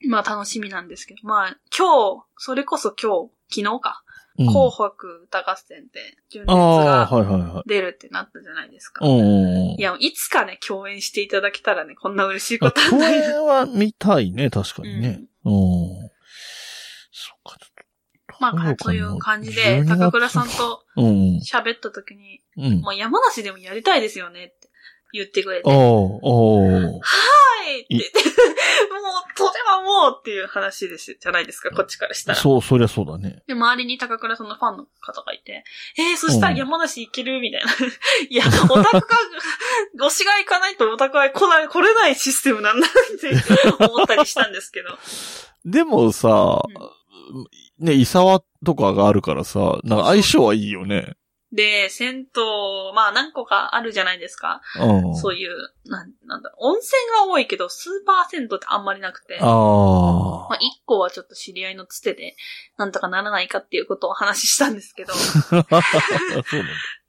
[0.08, 1.19] まあ楽しみなんですけど。
[1.24, 4.04] まあ今日、それこそ今日、昨日か。
[4.39, 4.48] うん。
[4.48, 7.69] 紅白歌合戦で純烈がはいはいはい。
[7.69, 9.06] 出るってなったじゃないですか。
[9.06, 9.76] うんうんうん。
[9.78, 13.32] いや、いつかね、共演していただけたらね、こんな嬉しいこあとは共ないです。
[13.32, 15.22] 演は見たいね、確かにね。
[15.45, 15.53] うん。
[18.39, 20.84] まあ、そういう感じで、12月高倉さんと。
[20.95, 22.81] 喋った時に、うん。
[22.81, 24.69] もう山梨でもやりたいですよねって
[25.13, 26.99] 言ってくれて、おはー。
[27.71, 32.38] いって言って、もう、それはもうっていう話です、じゃないですか、こっちからしたら。
[32.38, 33.43] そう、そりゃそうだね。
[33.47, 35.63] で、周りに高倉さんのファンの方がいて、
[35.97, 37.71] えー、そしたら山梨行けるみたいな。
[38.29, 39.17] いや、オタクが、
[40.07, 44.97] 推しが行かないとオタクは来ない、来れないシステムなんだって思ったりしたんですけど。
[45.65, 46.61] でもさ、
[47.84, 51.15] ね、伊沢とかがあるからさ、なんか相性はいいよね。
[51.51, 52.25] で、銭湯、
[52.95, 54.61] まあ何個かあるじゃないですか。
[54.79, 55.15] うん。
[55.15, 55.51] そういう、
[55.86, 56.91] なん、なんだ温泉
[57.27, 59.38] が多いけど、スーパー銭湯ってあんまりなくて。
[59.39, 62.36] ああまあ、一個はちょっと知り合いのつてで、
[62.77, 65.13] なんとかならないかっていうことをお話ししたんですけど、
[65.51, 65.84] なんだ。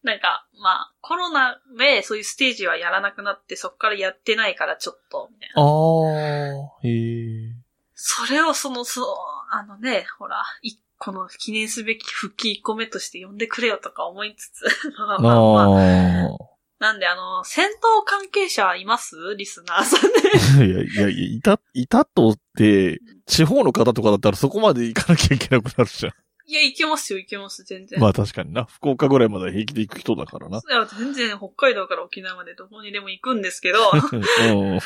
[0.03, 5.63] なんか、まあ、コロナでそういうステージはやらなくなって、そっからやってないからちょっと、みたいな。
[5.63, 7.65] ああ、へえ。
[7.95, 9.07] それをその、そう、
[9.55, 14.65] あのね、ほら、一個の記念すべき復帰一個目として呼んでくれよとか思いつつ、
[14.99, 16.27] まあまあまあ。
[16.27, 16.37] あ
[16.81, 19.17] なんで、あの、戦闘関係者います？
[19.39, 20.19] リスナーさんで。
[20.61, 20.65] あ。
[20.65, 26.13] いやいやいや、いた、いたとって、地方の方とかだったらそこまで行かなきゃいけなくなるじゃん。
[26.47, 27.99] いや、いけますよ、いけます、全然。
[28.01, 28.65] まあ確かにな。
[28.65, 30.59] 福岡ぐらいまで平気で行く人だからな。
[30.69, 34.81] いや全然北海道から沖縄までどこにでも行くんですけど、うん。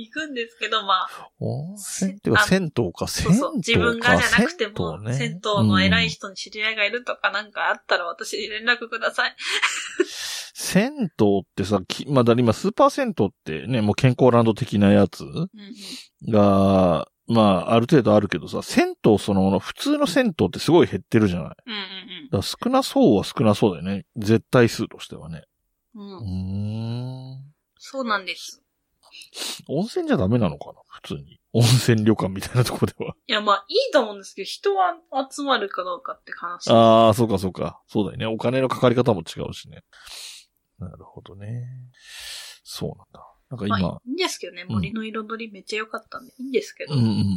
[0.00, 3.34] 行くんですけど、まあ、温泉っていうか、銭湯か、銭湯か。
[3.34, 3.56] そうそう。
[3.56, 9.36] 自分がじゃなくても、ね銭湯の偉い人に知り合いがいるとかなんかあったら私に連絡ください。
[10.54, 11.10] 銭湯っ
[11.56, 15.48] てさ、きまだ今スーパー銭湯ってね、もう健康ランド的なやつうん
[16.26, 16.32] うん。
[16.32, 24.04] が、まあ、ある程度あるけどさ、銭湯その、普通の銭湯ってすごい減ってるじゃないだかうんうんら少なそうは少なそうだよね。
[24.16, 25.44] 絶対数としてはね。
[25.94, 26.18] うん。
[26.18, 26.20] う
[27.36, 27.54] ん。
[27.78, 28.62] そうなんです。
[29.68, 30.80] 温泉じゃダメなのかな？
[30.88, 31.40] 普通に。
[31.52, 33.14] 温泉旅館みたいなとこでは。
[33.26, 34.94] いや、まあ、いいと思うんですけど、人は
[35.30, 36.70] 集まるかどうかって話。
[36.70, 37.82] ああ、そうかそうか。
[37.88, 38.26] そうだよね。
[38.26, 39.82] お金のかかり方も違うしね。
[40.78, 41.66] なるほどね。
[42.62, 43.26] そうなんだ。
[43.50, 44.64] なんかまあ、い今、いんですけどね。
[44.68, 46.94] 森の彩りめっちゃ良かったんで、いいんですけど。
[46.94, 47.30] うんうんうんうん。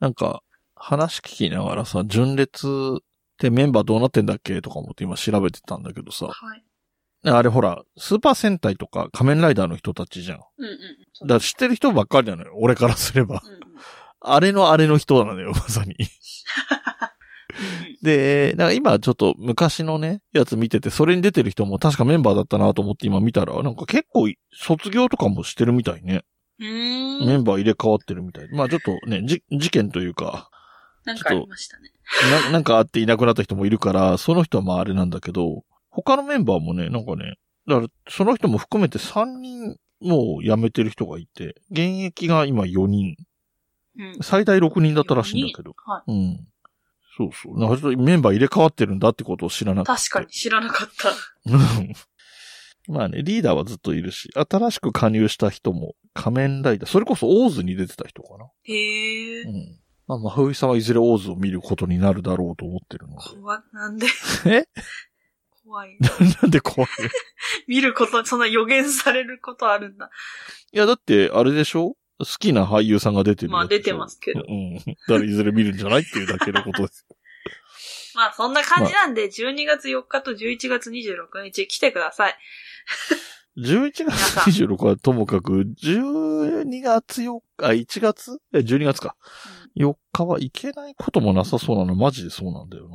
[0.00, 0.42] なんか、
[0.74, 3.00] 話聞きながらさ、純烈っ
[3.36, 6.26] てメンバーどうなってんだっけとか思って今調べてたんだけどさ。
[6.26, 6.64] はい。
[7.24, 10.38] あれほら、スーパー戦隊とか仮面ライダーの人たちじゃん。
[10.38, 10.78] だかうんうん。
[11.12, 12.52] そうら知ってる人ばっかりなのよ。
[12.56, 13.42] 俺からすれば。
[13.44, 13.58] うんうん
[14.20, 15.96] あれのあれの人なのよ、まさに。
[18.02, 26.24] で、なんか今ちょっと昔のね、やつ見てて、それに出てる人も確かメンバーだったなと思って今見たら、なんか結構卒業とかもしてるみたいね。
[26.58, 28.48] メンバー入れ替わってるみたい。
[28.50, 30.50] まあちょっとね、じ、事件というか、
[31.04, 31.90] なんかありましたね。
[32.44, 35.64] な、なんかあっていなくなった人もいるから、その人はまああれなんだけど、
[36.02, 37.34] 他のメンバーもね、なんかね、
[37.66, 43.16] だからその人も含めて3人もう辞めてる人がいて、現役が今4人、
[43.98, 44.16] うん。
[44.22, 45.74] 最大6人だったらしいんだけど。
[45.84, 46.46] はうん。
[47.16, 47.58] そうそう。
[47.58, 49.92] なんかちょっとメンバー入れ替わってるんだってことを知らなくて。
[49.92, 51.10] 確かに知らなかった。
[51.52, 51.92] うん
[52.94, 58.46] まあね、リーダーはずっといるし、新しく加入した人も仮面ライダー、それこそオーズに出てた人かな。
[58.62, 59.48] へえう。
[59.50, 59.78] ん。
[60.06, 63.22] まあ、まあ、ふうさんはいずれオーズを見ることになるだろうと思ってるので。
[63.42, 64.06] 怖なんで？
[64.46, 64.68] え？
[65.68, 65.98] 怖い。
[66.42, 66.90] なんで怖い
[67.68, 70.10] 見ること、そんな予言されることあるんだ。
[70.72, 71.96] や、だって、あれでしょ？
[72.20, 74.74] 好きな俳優さんが出てるまあ出てますけどうん。
[74.76, 77.06] だからいずれ見るんじゃないっていうだけのことです。
[78.16, 82.36] まあそんな感じなんで、12月4日と11月26日来てください。
[83.58, 88.38] 11月26はともかく、12月4日、あ、1月？
[88.52, 89.16] え、12月か。
[89.76, 92.88] 4日はいけないこともなさそうなの、マジでそうなんだよ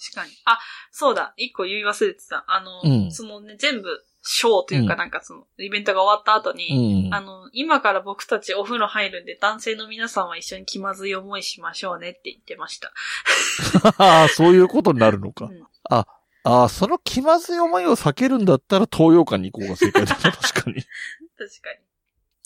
[0.00, 0.32] 確かに。
[0.44, 0.58] あ、
[0.92, 1.34] そうだ。
[1.36, 2.44] 一個言い忘れてた。
[2.46, 3.88] あの、うんそのね、全部、
[4.22, 6.54] ショーというかうんなんかその、イベントが終わった後な。
[6.54, 7.14] うに、ん。
[7.14, 12.92] あの、今から僕たちお風呂入るんで、男性の皆さんは一緒に気まずい思いしましょうねって言ってました。
[13.98, 15.46] ああ、そういうことになるのか。
[15.46, 16.06] うんあ
[16.64, 20.76] あ、その気まずい思いを避けるんだったら東洋館に行こうが正解だな、 確かに。
[20.76, 21.70] 確か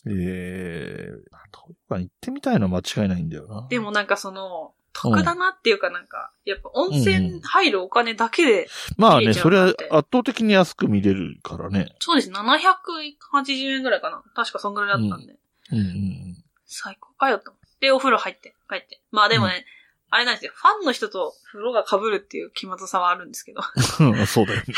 [0.07, 0.17] えに。
[0.19, 1.11] え
[1.53, 3.67] 東洋館行ってみたいのは間違いないんだよな。
[3.69, 11.95] でもなんかその、得だなっていうかなんか、やっぱ温泉入るお金だけで、まあね、そうれは圧倒的に安く見れるからね。
[12.01, 12.31] そうです。
[12.31, 14.23] 780円ぐらいかな。
[14.35, 15.37] 確かそんぐらいだったんで。
[15.73, 16.37] うんうん
[16.75, 17.87] 最高かよと思って。
[17.87, 19.03] で、お風呂入って、帰って。
[19.11, 19.67] まあでもね、
[20.09, 20.53] あれなんですよ。
[20.55, 23.61] ファンの人と風呂が被るっていう気まずさはあるんですけど。
[24.01, 24.27] うん。
[24.27, 24.75] そうだよね。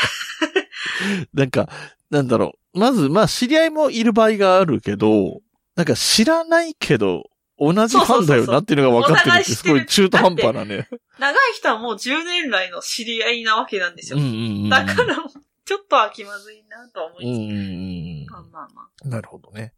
[1.33, 1.69] なんか、
[2.09, 2.79] なんだろう。
[2.79, 5.41] まず、まあ、知り合いもいる場合があるけど、
[5.75, 10.89] なんか知らないけど、同じファンだよなっていうのが分かってるってすごい中途半端なね。
[11.19, 14.19] 長い人はもう10年来の知り合いなわけなんですよ。
[14.19, 14.33] うんうんう
[14.67, 14.69] ん。
[14.69, 15.15] だから、
[15.65, 18.31] ちょっとは気まずいなとは思いつうんつ。
[18.31, 19.07] まあまあまあ。
[19.07, 19.73] なるほどね。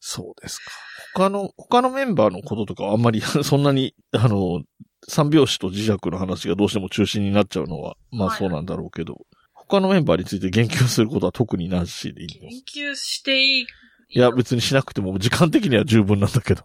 [0.00, 0.70] そうですか。
[1.14, 4.62] 他の、他のメンバーのこととかはあんまり そんなに、あの、
[5.08, 13.66] 三拍子と磁石の話がどうしても中心になっちゃうのは、まあはいそうなんだろうけど、他のメンバーについて言及することは特になしでいいの研究していい
[14.10, 16.64] いや、別にしなくても時間的には十分なんだけど。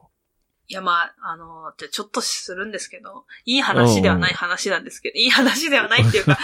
[0.67, 6.37] いや、まあ、あの、じゃあちょっとするんですけど、いい話ではない話なんですけど、いい話ではないっていうか、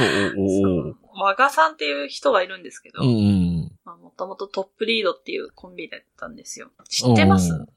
[1.15, 3.69] 和賀さんっていう人がいるんですけど、も
[4.17, 6.71] ともとトップリードっていうコンビだったんですよ。
[6.89, 7.53] 知ってます？
[7.53, 7.67] うん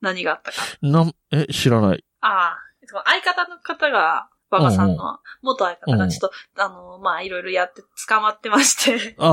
[0.00, 0.56] 何があったか。
[0.82, 2.04] なん、え、知らない。
[2.20, 2.58] ああ、
[3.04, 9.14] 相方の方がバカさんの元相方がちょっと、あの、まあ、いろいろやって捕まってまして。
[9.18, 9.32] ああ。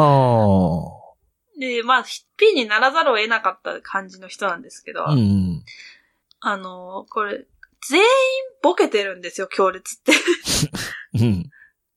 [1.60, 2.06] で、まあ、
[2.38, 5.64] P にならざるを得なかった感じの人なんですけど、うん。
[6.42, 7.46] あの、これ、
[7.88, 8.06] 全員
[8.62, 10.12] ボケてるんですよ、強烈って。
[11.16, 11.50] うん。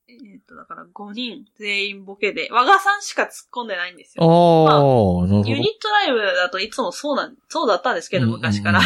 [0.07, 4.65] えっと、だから5人全員ボケで、和賀さんしか突っ込んでないんですああ、よ。
[4.65, 5.49] なるほど。
[5.49, 8.81] ユニットライブだといつもそうなん、そうだったんですけど、昔から。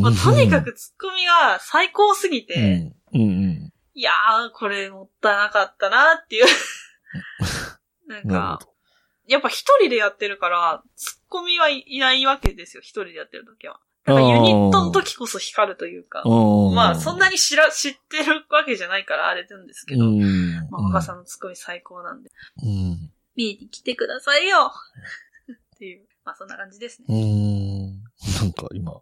[0.00, 3.20] まあ、とにかくツッコミが最高すぎて、うん。
[3.20, 3.72] うんうん。
[3.94, 6.46] いやー、これもったいなかったなっていう。
[8.06, 8.68] なんなかる、
[9.26, 13.80] やっぱ一人でやってるから、ツッコミはいいないわけですよ、一人でやってる時は。
[14.04, 16.22] だからユニットの時こそ光るというか。
[16.74, 20.04] まあ、そんなに、に知ら、知ってるわけじゃないからあれなんですけど。
[20.04, 20.54] うん。
[20.70, 22.30] まあ、若さんのツッコミ最高なんで。
[22.64, 23.10] うん。
[23.36, 24.72] 見に来てくださいよ
[25.76, 26.06] っていう。
[26.24, 27.06] まあ、そんな感じですね。
[27.08, 28.02] うん。
[28.40, 28.92] なんか今、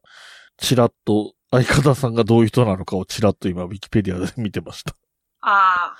[0.58, 4.94] ちらっと、相方さんがどういう人なのかをちらっと今、ウィキペディアで見てました。
[5.40, 5.96] ああ。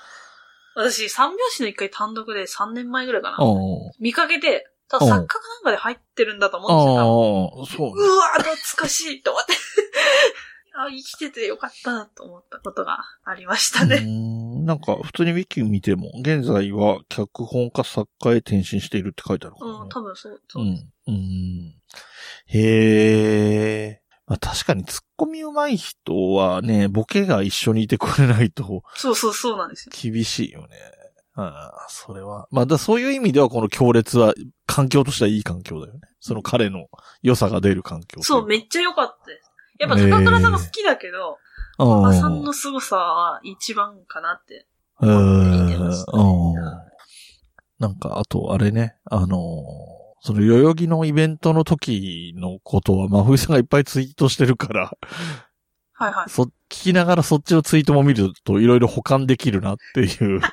[0.75, 3.37] 私、三拍子の一回単独で3年前ぐらいかな。
[3.99, 7.87] 見かけて、ただ作家かなんかで入ってるんだと思うんですよ。
[7.87, 8.05] ああ、そうね。
[8.05, 9.53] うわ懐かしいと思って。
[10.75, 13.99] あ生きててよかったなと思ったことがありましたうね。
[13.99, 19.77] んなんか、普通にウィキ見ても、現在は脚本家作家へ転身しているって書いてあるから、ね。
[19.83, 20.33] うん、多分そう。
[20.33, 20.93] うそうですん。
[21.07, 21.75] うん。
[22.47, 24.01] へえ。
[24.27, 30.11] まあ確かに突っ込み上手い人はね、ボケが一緒にいてくれないとそうそうそうなんですよ。
[30.11, 30.77] 厳しいよね。
[31.87, 32.47] それは。
[32.51, 34.33] まあだそういう意味ではこの強烈は
[34.65, 35.99] 環境としてはいい環境だよね。
[36.19, 36.87] その彼の
[37.21, 38.21] 良さが出る環境。
[38.21, 39.51] そう、めっっちゃ良かったです。
[39.79, 41.37] やっぱ高倉さんが好きだけど、
[41.77, 44.67] ちゃ馬場さんの凄さは一番かなって。
[45.01, 46.53] う見てましたねん。
[47.79, 54.91] なんか、あと、あれね、あのーその、代々木のイベントの時のことは、真冬さんがいっぱいツイートしてるから、
[55.93, 56.29] はいはい。
[56.29, 60.39] そ、聞きながらそっちのツイートも見ると、いろいろ保管できるなっていう。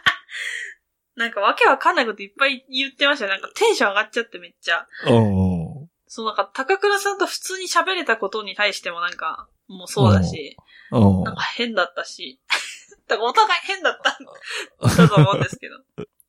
[1.19, 3.33] なんかわけわかんないこといっぱい言ってましたね。
[3.33, 4.87] なんかテンション上がっちゃってめっちゃ。
[5.07, 5.89] うん。
[6.07, 10.57] そうなんか高倉さんと普通に喋れたことに対してもなんか、もうそうだし、
[10.93, 11.25] うん。
[11.25, 12.41] なんか変だったし。
[13.09, 14.17] だからお互い変だった、
[14.97, 15.77] だと思うんですけど。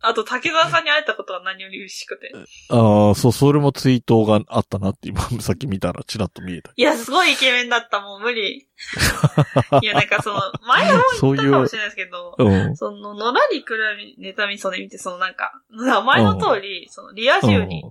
[0.02, 2.32] あと、竹澤さんに会えたことが何より嬉しくて。
[2.70, 6.72] ああ、そう、それもツイートがあったなって今、さっき見たらチラッと見えた。
[6.76, 8.68] いや、すごいイケメンだった、もう無理。
[9.82, 12.78] いや、なんかその、前の方そういう言ったかもし、れないですけど、うん。
[12.78, 17.84] その、のらりくらりネタミソで見て、そのなんか、名前の通り、その、リア充に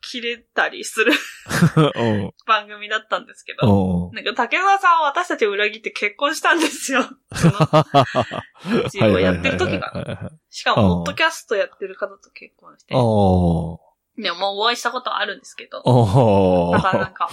[0.00, 1.12] 切れたりする
[1.96, 2.32] うん。
[2.46, 4.14] 番組だったんですけど、うん。
[4.14, 7.02] なんか竹澤さんは私たちを裏切って結婚したんですよ。
[7.34, 7.48] そ
[8.70, 9.90] の、一応やってる時が。
[9.90, 10.32] が。
[10.50, 12.94] しかも、ポッドキャストやってる方と結婚して。
[12.94, 15.82] でももうお会いしたことはあるんですけど。
[16.72, 17.28] だからなんか、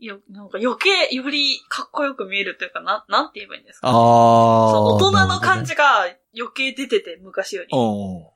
[0.00, 3.88] よ、なんか余計、よりかっこよく見えるというか、な、なんて言えばいいんですか。
[3.88, 3.92] ああ。
[3.92, 6.06] そう大人の感じが
[6.36, 7.68] 余計出てて、昔より。
[7.72, 8.26] うん。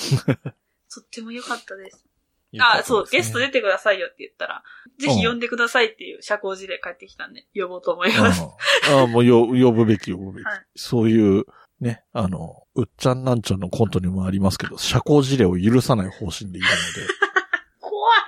[0.92, 2.09] とっても良かったです。
[2.58, 3.46] あ、そう、ゲストで。
[3.46, 4.62] 出てくださいよって言ったら、
[4.98, 8.42] ぜひ呼んでくださいっていう社交辞令返ってきたんで、呼ぼうと思います。
[8.42, 8.48] うん
[8.98, 10.44] ああ、もうよ、呼ぶべき呼ぶべき。
[10.44, 11.44] はいそういう、
[11.80, 16.68] ね、あの、うっちゃんなんちゃんのコントにもありますけど、社交辞令を許さない方針でいる
[17.80, 18.20] 怖い。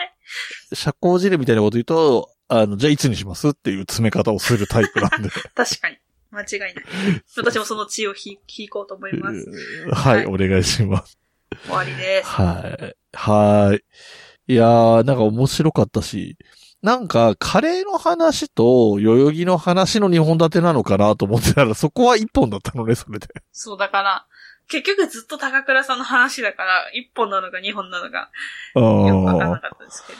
[0.65, 5.31] ので、社交辞令みたいなこと言うと、あの、じゃあいつにしますっていう詰め方をするタイプなんで。
[5.55, 5.99] 確かに。
[6.31, 6.75] 間違いない。
[7.37, 9.47] 私もその血を引引こうと思います。
[9.93, 11.19] はい、お願いします。
[11.65, 12.29] 終わりです。
[12.29, 12.97] はい。
[13.13, 14.53] はい。
[14.53, 16.37] いやー、なんか面白かったし、
[16.83, 23.29] なんか、カレーの話と、代々木の話の二本立てなのかなと思ってたら、そこは一本だったのね、それで。
[23.53, 24.27] そう、だから、
[24.67, 28.31] 結局ずっと高倉さんの話だから、一本なのか二本なのか、
[28.75, 30.13] あよくわからなーかったですけ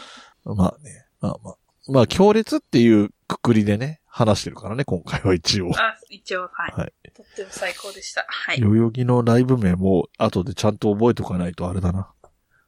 [0.45, 0.55] ど。
[0.55, 1.07] まあね。
[1.21, 1.55] まあまあ。
[1.89, 5.71] まあ、強烈っていうくくりでね、話してるからね、今回は一応。
[5.75, 6.81] あ、一応、はい。
[6.81, 8.27] はいとっても最高でした。
[8.29, 8.61] はい。
[8.61, 12.13] 代々木のライブ名も、後でちゃんと覚えておかないとあれだな。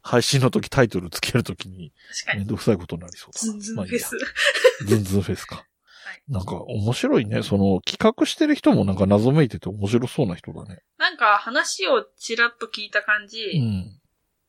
[0.01, 1.93] 配信の時タイトルつけるときに。
[2.35, 3.53] めんどくさいことになりそうだな。
[3.53, 4.19] ズンズンフェス。
[4.87, 5.67] ズンズンフェスか。
[6.29, 7.43] なんか面白いね。
[7.43, 10.83] その企画してる人もなんか謎めいてて面白そうな人だね。
[10.97, 14.01] なんか話をちらっと聞いた感じ、うん。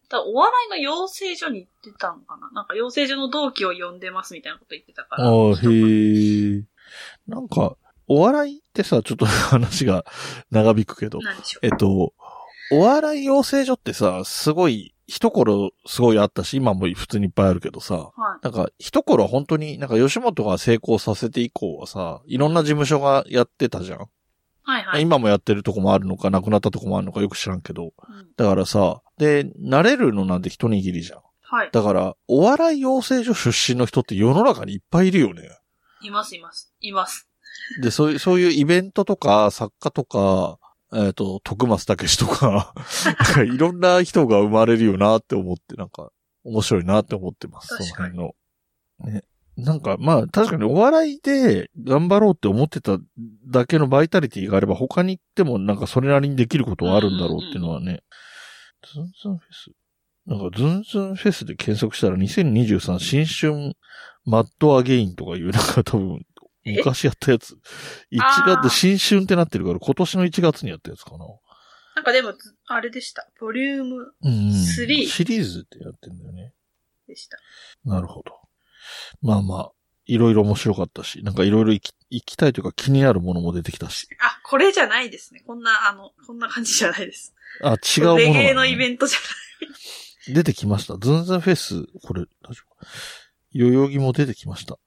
[0.07, 5.27] 多分お笑いの養成所に行ってたのかななんか養成所の同期を呼んでますみたいなこと言ってたから。
[5.27, 6.63] ああ、へえ。
[7.28, 7.76] なんか、
[8.07, 10.05] お笑いってさ、ちょっと 話が
[10.51, 11.19] 長引くけど。
[11.61, 12.13] えっと、
[12.71, 18.11] お笑い養成所ってさ、すごい、一頃すごいあったし、今も普通にいっぱいあるけどさ、は
[18.41, 18.43] い。
[18.43, 23.99] なんか、一頃は本当に、なんか吉本が成功させて以降はさ、いろんな事務所がやってたじゃん。
[24.63, 25.01] はいはい。
[25.03, 27.86] 今もやってるとこもあるのか、なくなったとこもあるのかよく知らんけど。
[27.86, 27.91] うん
[28.36, 31.19] だからさ、で、慣れるのなんて一握りじゃん。
[31.41, 31.69] はい。
[31.71, 35.43] だから、お笑い養成所出身の人って世の中にいっぱいいるよね。
[36.01, 36.73] いますいます。
[36.79, 37.29] います。
[37.81, 40.59] で、そういう、そういうイベントとか、作家とか、
[40.93, 42.73] えっ、と、徳松武史とか、
[43.33, 46.11] かいろんな人が生まれるよなって思って、なんか、
[46.43, 47.75] 面白いなって思ってます。
[47.75, 48.35] その辺の。
[48.99, 49.23] ね。
[49.57, 52.97] なんか、まあ、確かにお笑いで頑張ろうって思ってた
[53.47, 58.03] だけのバイタリティがあれば、他に行ってもなんかそれなりにできることはあるんだろうっていうのはね。
[58.93, 59.71] ズンズンフェス
[60.27, 63.75] なんかズンズンフェスで検索したら2023新春
[64.26, 66.26] マッドアゲインとかいうなんか多分
[66.65, 66.78] え？
[66.78, 67.53] 昔やったやつ。
[68.11, 71.26] 1あー月、新春ってなってるから今年の1月にやったやつかな。
[71.95, 73.30] なんかでも、ずあれでした。
[73.39, 74.51] ボリュームうん。
[74.51, 76.53] シリーズってやってんだよね。
[77.07, 77.38] でした。
[77.86, 78.34] なるほど。
[79.21, 79.71] まあまあ、
[80.05, 84.07] いろいろ面白かったし、なんかいろいろ行き行きたいというか気になるものも出てきたし。
[84.19, 85.43] あ、これじゃないですね。
[85.45, 87.34] こんな、あの、こんな感じじゃないです。
[87.61, 90.97] あ、違うもの、レゲエのイベントじゃ出てきました。
[90.97, 92.86] ズンズンフェス、これ、大丈夫？
[93.56, 94.78] 代々木も出てきました。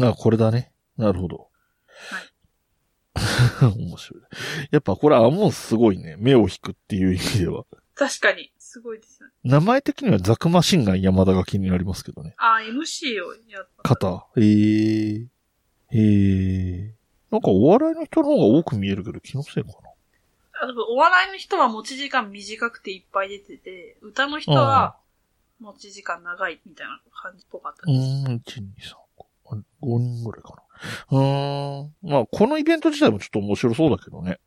[0.00, 0.72] あ、これだね。
[0.96, 1.48] なるほど。
[2.10, 3.74] はい。
[3.76, 4.22] 面白い。
[4.70, 6.14] やっぱこれ、アモンすごいね。
[6.16, 7.64] 目を引くっていう意味では。
[7.96, 9.34] 確かに、すごいですよね。
[9.42, 12.36] 名前的にはザクマシンガン山田が気になりますけどね。
[12.38, 13.82] あ、MC をやった。
[13.82, 14.26] 肩。
[14.36, 15.26] えー。
[15.90, 16.92] えー。
[17.32, 19.74] なんかお笑いの人の方が多く見えるけど気のせいかな。
[20.60, 24.96] あお笑いの人は持ち時間短くていっぱい出てて、歌の人は
[25.60, 28.06] 持ち時間長いみたいな感じっぽかったうです。
[28.06, 28.96] ーん、1、2、3、
[29.44, 30.62] 5、5人ぐらいかな。
[31.18, 31.94] うーん。
[32.02, 34.38] まあ、このイベント自体もちょっと面白そうだけどね。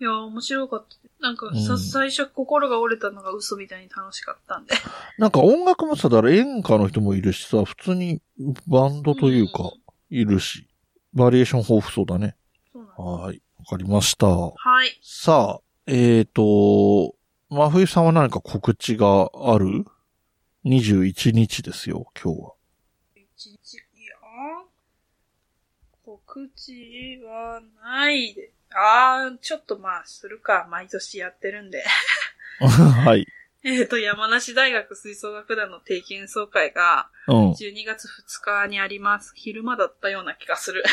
[0.00, 0.96] いや、面白かった。
[1.20, 4.74] なんかさ、うん最初心が折れたのが嘘みたいに楽しかったんで。
[5.18, 8.20] なんか音楽もさ、だから演歌の人もいるしさ、普通に
[8.66, 9.72] バンドというかん、
[10.10, 10.68] いるし、
[11.12, 12.36] バリエーション豊富そうだね。
[12.72, 13.40] そうなはい。
[13.58, 14.26] わかりました。
[14.26, 14.52] は
[14.84, 14.98] い。
[15.02, 17.14] さあ、えーと、
[17.50, 19.84] 真冬さんは何か告知がある？
[20.64, 22.52] ?21 日ですよ、今日は。
[23.16, 24.74] 一日、いやー
[26.04, 28.52] 告知はないで。
[28.74, 30.66] あー、ちょっとまあ、するか。
[30.70, 31.84] 毎年やってるんで。
[32.60, 33.26] はい。
[33.64, 37.50] えっと、山梨大学吹奏楽団の定期演奏会が、うん。
[37.52, 39.32] 12月2日にあります。
[39.34, 40.84] 昼間だったような気がする。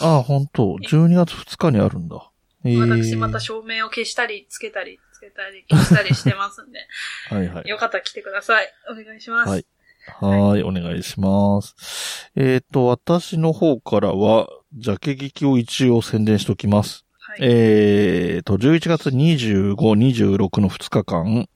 [0.00, 2.30] ああ、本当12月2日にあるんだ。
[2.64, 6.80] えー、私また照明を消したり、つけたり、つけたり、消したりしてますんで。
[7.30, 7.68] はいはい。
[7.68, 8.68] よかったら来てください。
[8.90, 9.50] お願いします。
[9.50, 9.66] はい
[10.06, 12.30] はーい、お願いします。
[12.36, 17.06] えっ、と、私の方からは、ジャケ劇を一応宣伝しときます。
[17.18, 17.38] はい。
[17.40, 21.48] えっ、と、11月25、26の2日間、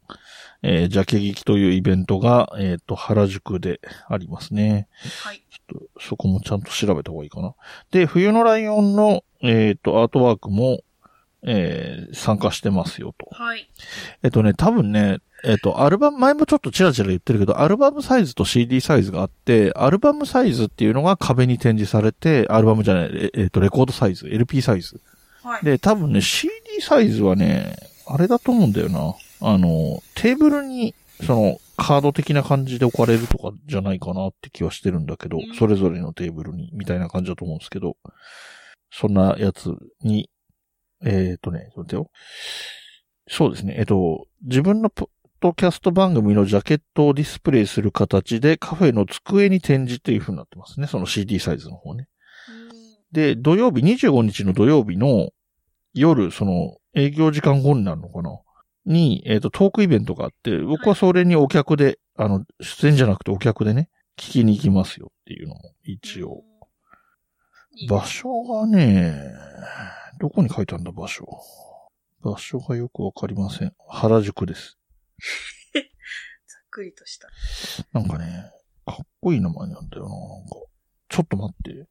[0.63, 4.89] えージャケ劇というイベントが、えっ、と、原宿でありますね。
[5.23, 5.43] はい。
[5.51, 7.55] ちょっとそこもちゃんと調べた方がいいかな。
[7.91, 10.81] で、冬のライオンの、えっ、と、アートワークも、
[11.43, 13.29] えー参加してますよと。
[13.33, 13.69] はい。
[14.23, 25.01] えっとね、多分ね、えっと、アルバム、前もちょっとチラチラ言ってるけど、アルバムサイズと CD サイズがあって、アルバムサイズっていうのが壁に展示されて、アルバムじゃない、ええっと、レコードサイズ、LP サイズ。
[25.43, 25.65] はい。
[25.65, 27.77] で、多分ね、CD サイズはね、
[28.07, 29.15] あれだと思うんだよな。
[29.41, 37.97] あの、テーブルに、その、カード的な感じで置かれるとかじゃないかなって気はしてるんだけどうん、それぞれのテーブルに、みたいな感じだと思うんですけど、
[38.91, 39.73] そんなやつ
[40.03, 40.29] に、
[41.05, 42.11] えっ、とね、ちょっと待ってよ。
[43.29, 43.77] そうですね。
[43.79, 45.09] えっ、と、自分のポッ
[45.41, 50.87] ドキャスト番組のジャケットをディスプレイする形でカフェの机に展示っていう風になってますね。
[50.87, 52.09] その CD サイズの方ね。
[53.13, 55.31] で、土曜日、25日の土曜日の
[55.95, 58.39] 夜、その営業時間後になるのかな？
[58.85, 66.43] に、えっ、と、トークイベントがあって、僕はそれにお客で、あの、出演じゃなくてお客でね、聞きに行きますよっていうのも一応。
[67.89, 69.33] 場所がね、
[70.19, 71.27] どこに書いてあるんだ、場所。
[72.21, 73.75] 場所がよくわかりません。
[73.89, 74.79] 原宿です。
[75.73, 75.83] ざっ
[76.71, 77.29] くりとした。
[77.93, 78.51] なんかね、
[78.87, 80.57] かっこいい名前なんだよな、なんか。
[81.09, 81.87] ちょっと待って。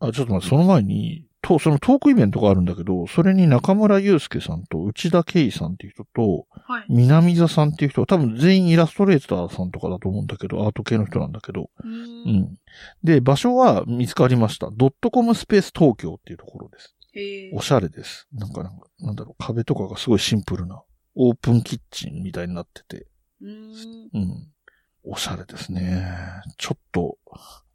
[0.00, 6.84] あ、ちょっと待って、その前に、と、そのトークイベントがあるんだけど、それに中村祐介さんと内田圭さんっていう人と、はい。
[6.88, 11.88] 南座さんっていう人、多分全員イラストレーターさんとかだと思うんだけど、アート系の人なんだけど、う。
[11.88, 12.58] うんん。
[13.04, 14.70] で、場所は見つかりました。
[14.72, 16.96] ドットコムスペース東京っていうところです。
[17.54, 17.62] お。
[17.62, 18.26] しゃれです。
[18.32, 20.82] なんか、なんかなんだろう、壁とかがすごいシンプルな、
[21.14, 23.06] オープンキッチンみたいになってて、
[23.40, 24.10] うーん。
[24.12, 24.52] うん。
[25.04, 26.04] おしゃれですね。
[26.58, 27.18] ちょっと、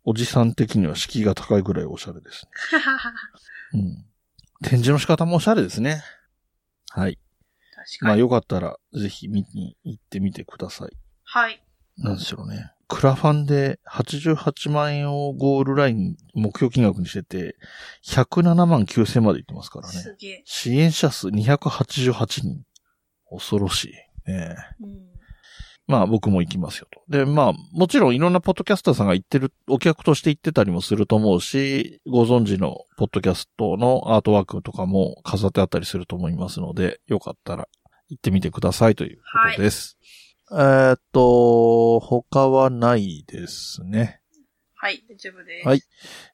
[0.04, 2.52] おじさん的には敷居が高いぐらいおしゃれですね。
[3.74, 4.06] うん。
[4.64, 6.04] 展示の仕方もおしゃれですね。
[6.90, 7.18] はい。
[7.76, 8.20] まあ確かに。
[8.20, 10.92] よかったら、ぜひ見に行ってみてください。
[11.24, 11.64] はい。
[11.98, 12.72] なんでしょうね。
[12.88, 17.56] クラファンで88万円をゴールライン目標金額にしてて、
[18.06, 19.94] 107万9000まで行ってますからね。
[19.94, 20.42] すげえ。
[20.46, 22.66] 支援者数288人。
[23.30, 23.92] 恐ろしい。
[24.30, 25.11] ねえうん。
[25.88, 27.02] まあ僕も行きますよと。
[27.10, 37.68] で、まあもちろんいろんなポッドキャスターさんが行ってる、お客として行ってたりもすると思うし、ご存知のポッドキャストのアートワークとかも飾ってあったりすると思いますので、よかったら
[38.10, 39.24] 行ってみてくださいというこ
[39.56, 39.98] とです。
[40.52, 44.22] えーっと、他はないですね。
[44.76, 45.68] はい、大丈夫です。
[45.68, 45.82] はい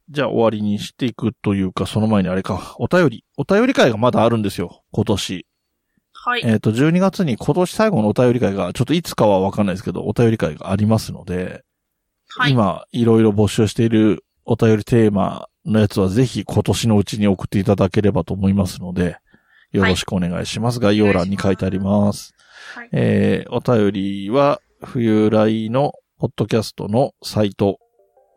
[0.09, 3.25] じゃあ終わりにしていくというか、その前にあれか、お便り。
[3.35, 5.45] お便り会がまだあるんですよ、今年。
[6.27, 6.41] はい。
[6.43, 11.63] えっ、と、12月に今年最後のお便り会が、ちょっといつかはわかんないですけど、お便り会がありますので、
[12.27, 12.51] はい。
[12.51, 19.15] 今、いろいろ募集しているお便りテーマのやつはぜひ今年のうちに送っていただければと思いますので、
[19.71, 20.81] よろしくお願いします。
[20.81, 22.33] 概要欄に書いてあります。
[22.75, 22.89] はい。
[22.91, 27.79] えー、お便りは、冬来のポッドキャストのサイト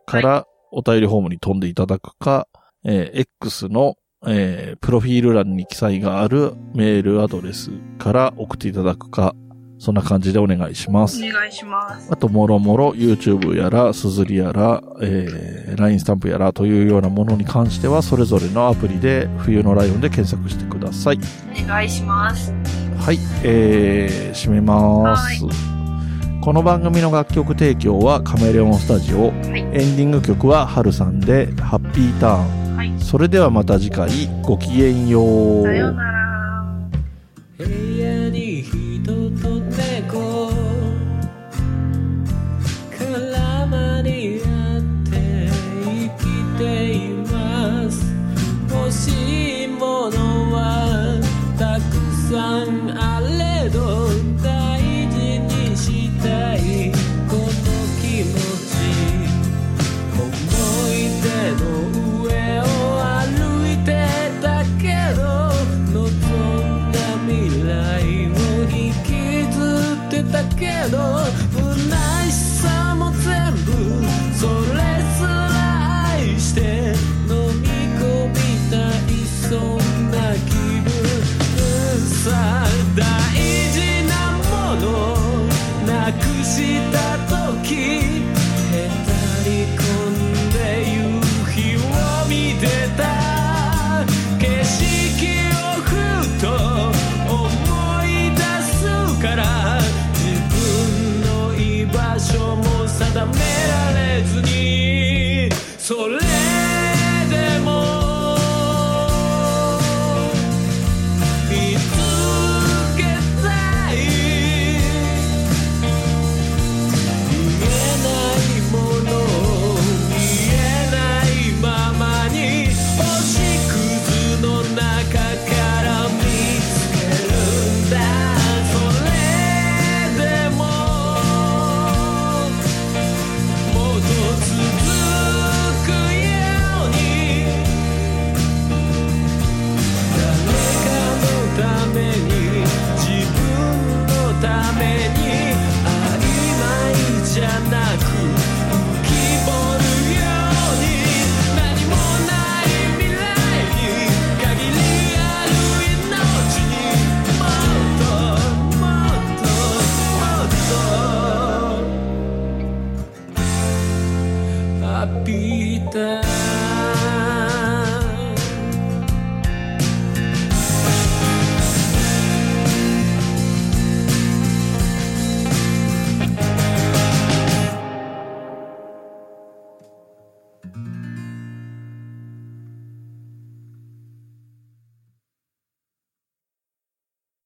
[0.06, 2.46] からお便りフォームに飛んでいただくか、
[2.84, 9.34] えー X の、えープロフィール欄に記載があるメールアドレスから送っていただくか、
[9.78, 11.24] そんな感じでお願いします。
[11.24, 12.08] お願いします。
[12.10, 21.20] あと、もろもろ YouTube やら、すずりやら、えー、LINE スタンプやらというようなものに関しては、それぞれのアプリで、冬のライオンで検索してください。
[21.64, 22.52] お願いします。
[22.98, 25.44] はい、えー、締めます。
[26.42, 29.28] この番組の楽曲提供はカメレオンスタジオ。
[29.28, 29.60] はい。
[29.60, 32.59] エンディング曲はハルさんで、ハッピーターン。
[33.10, 33.18] はい。
[33.18, 34.08] それではまた次回、
[34.42, 35.64] ごきげんよう。
[35.64, 36.20] さようなら。
[70.60, 70.98] けど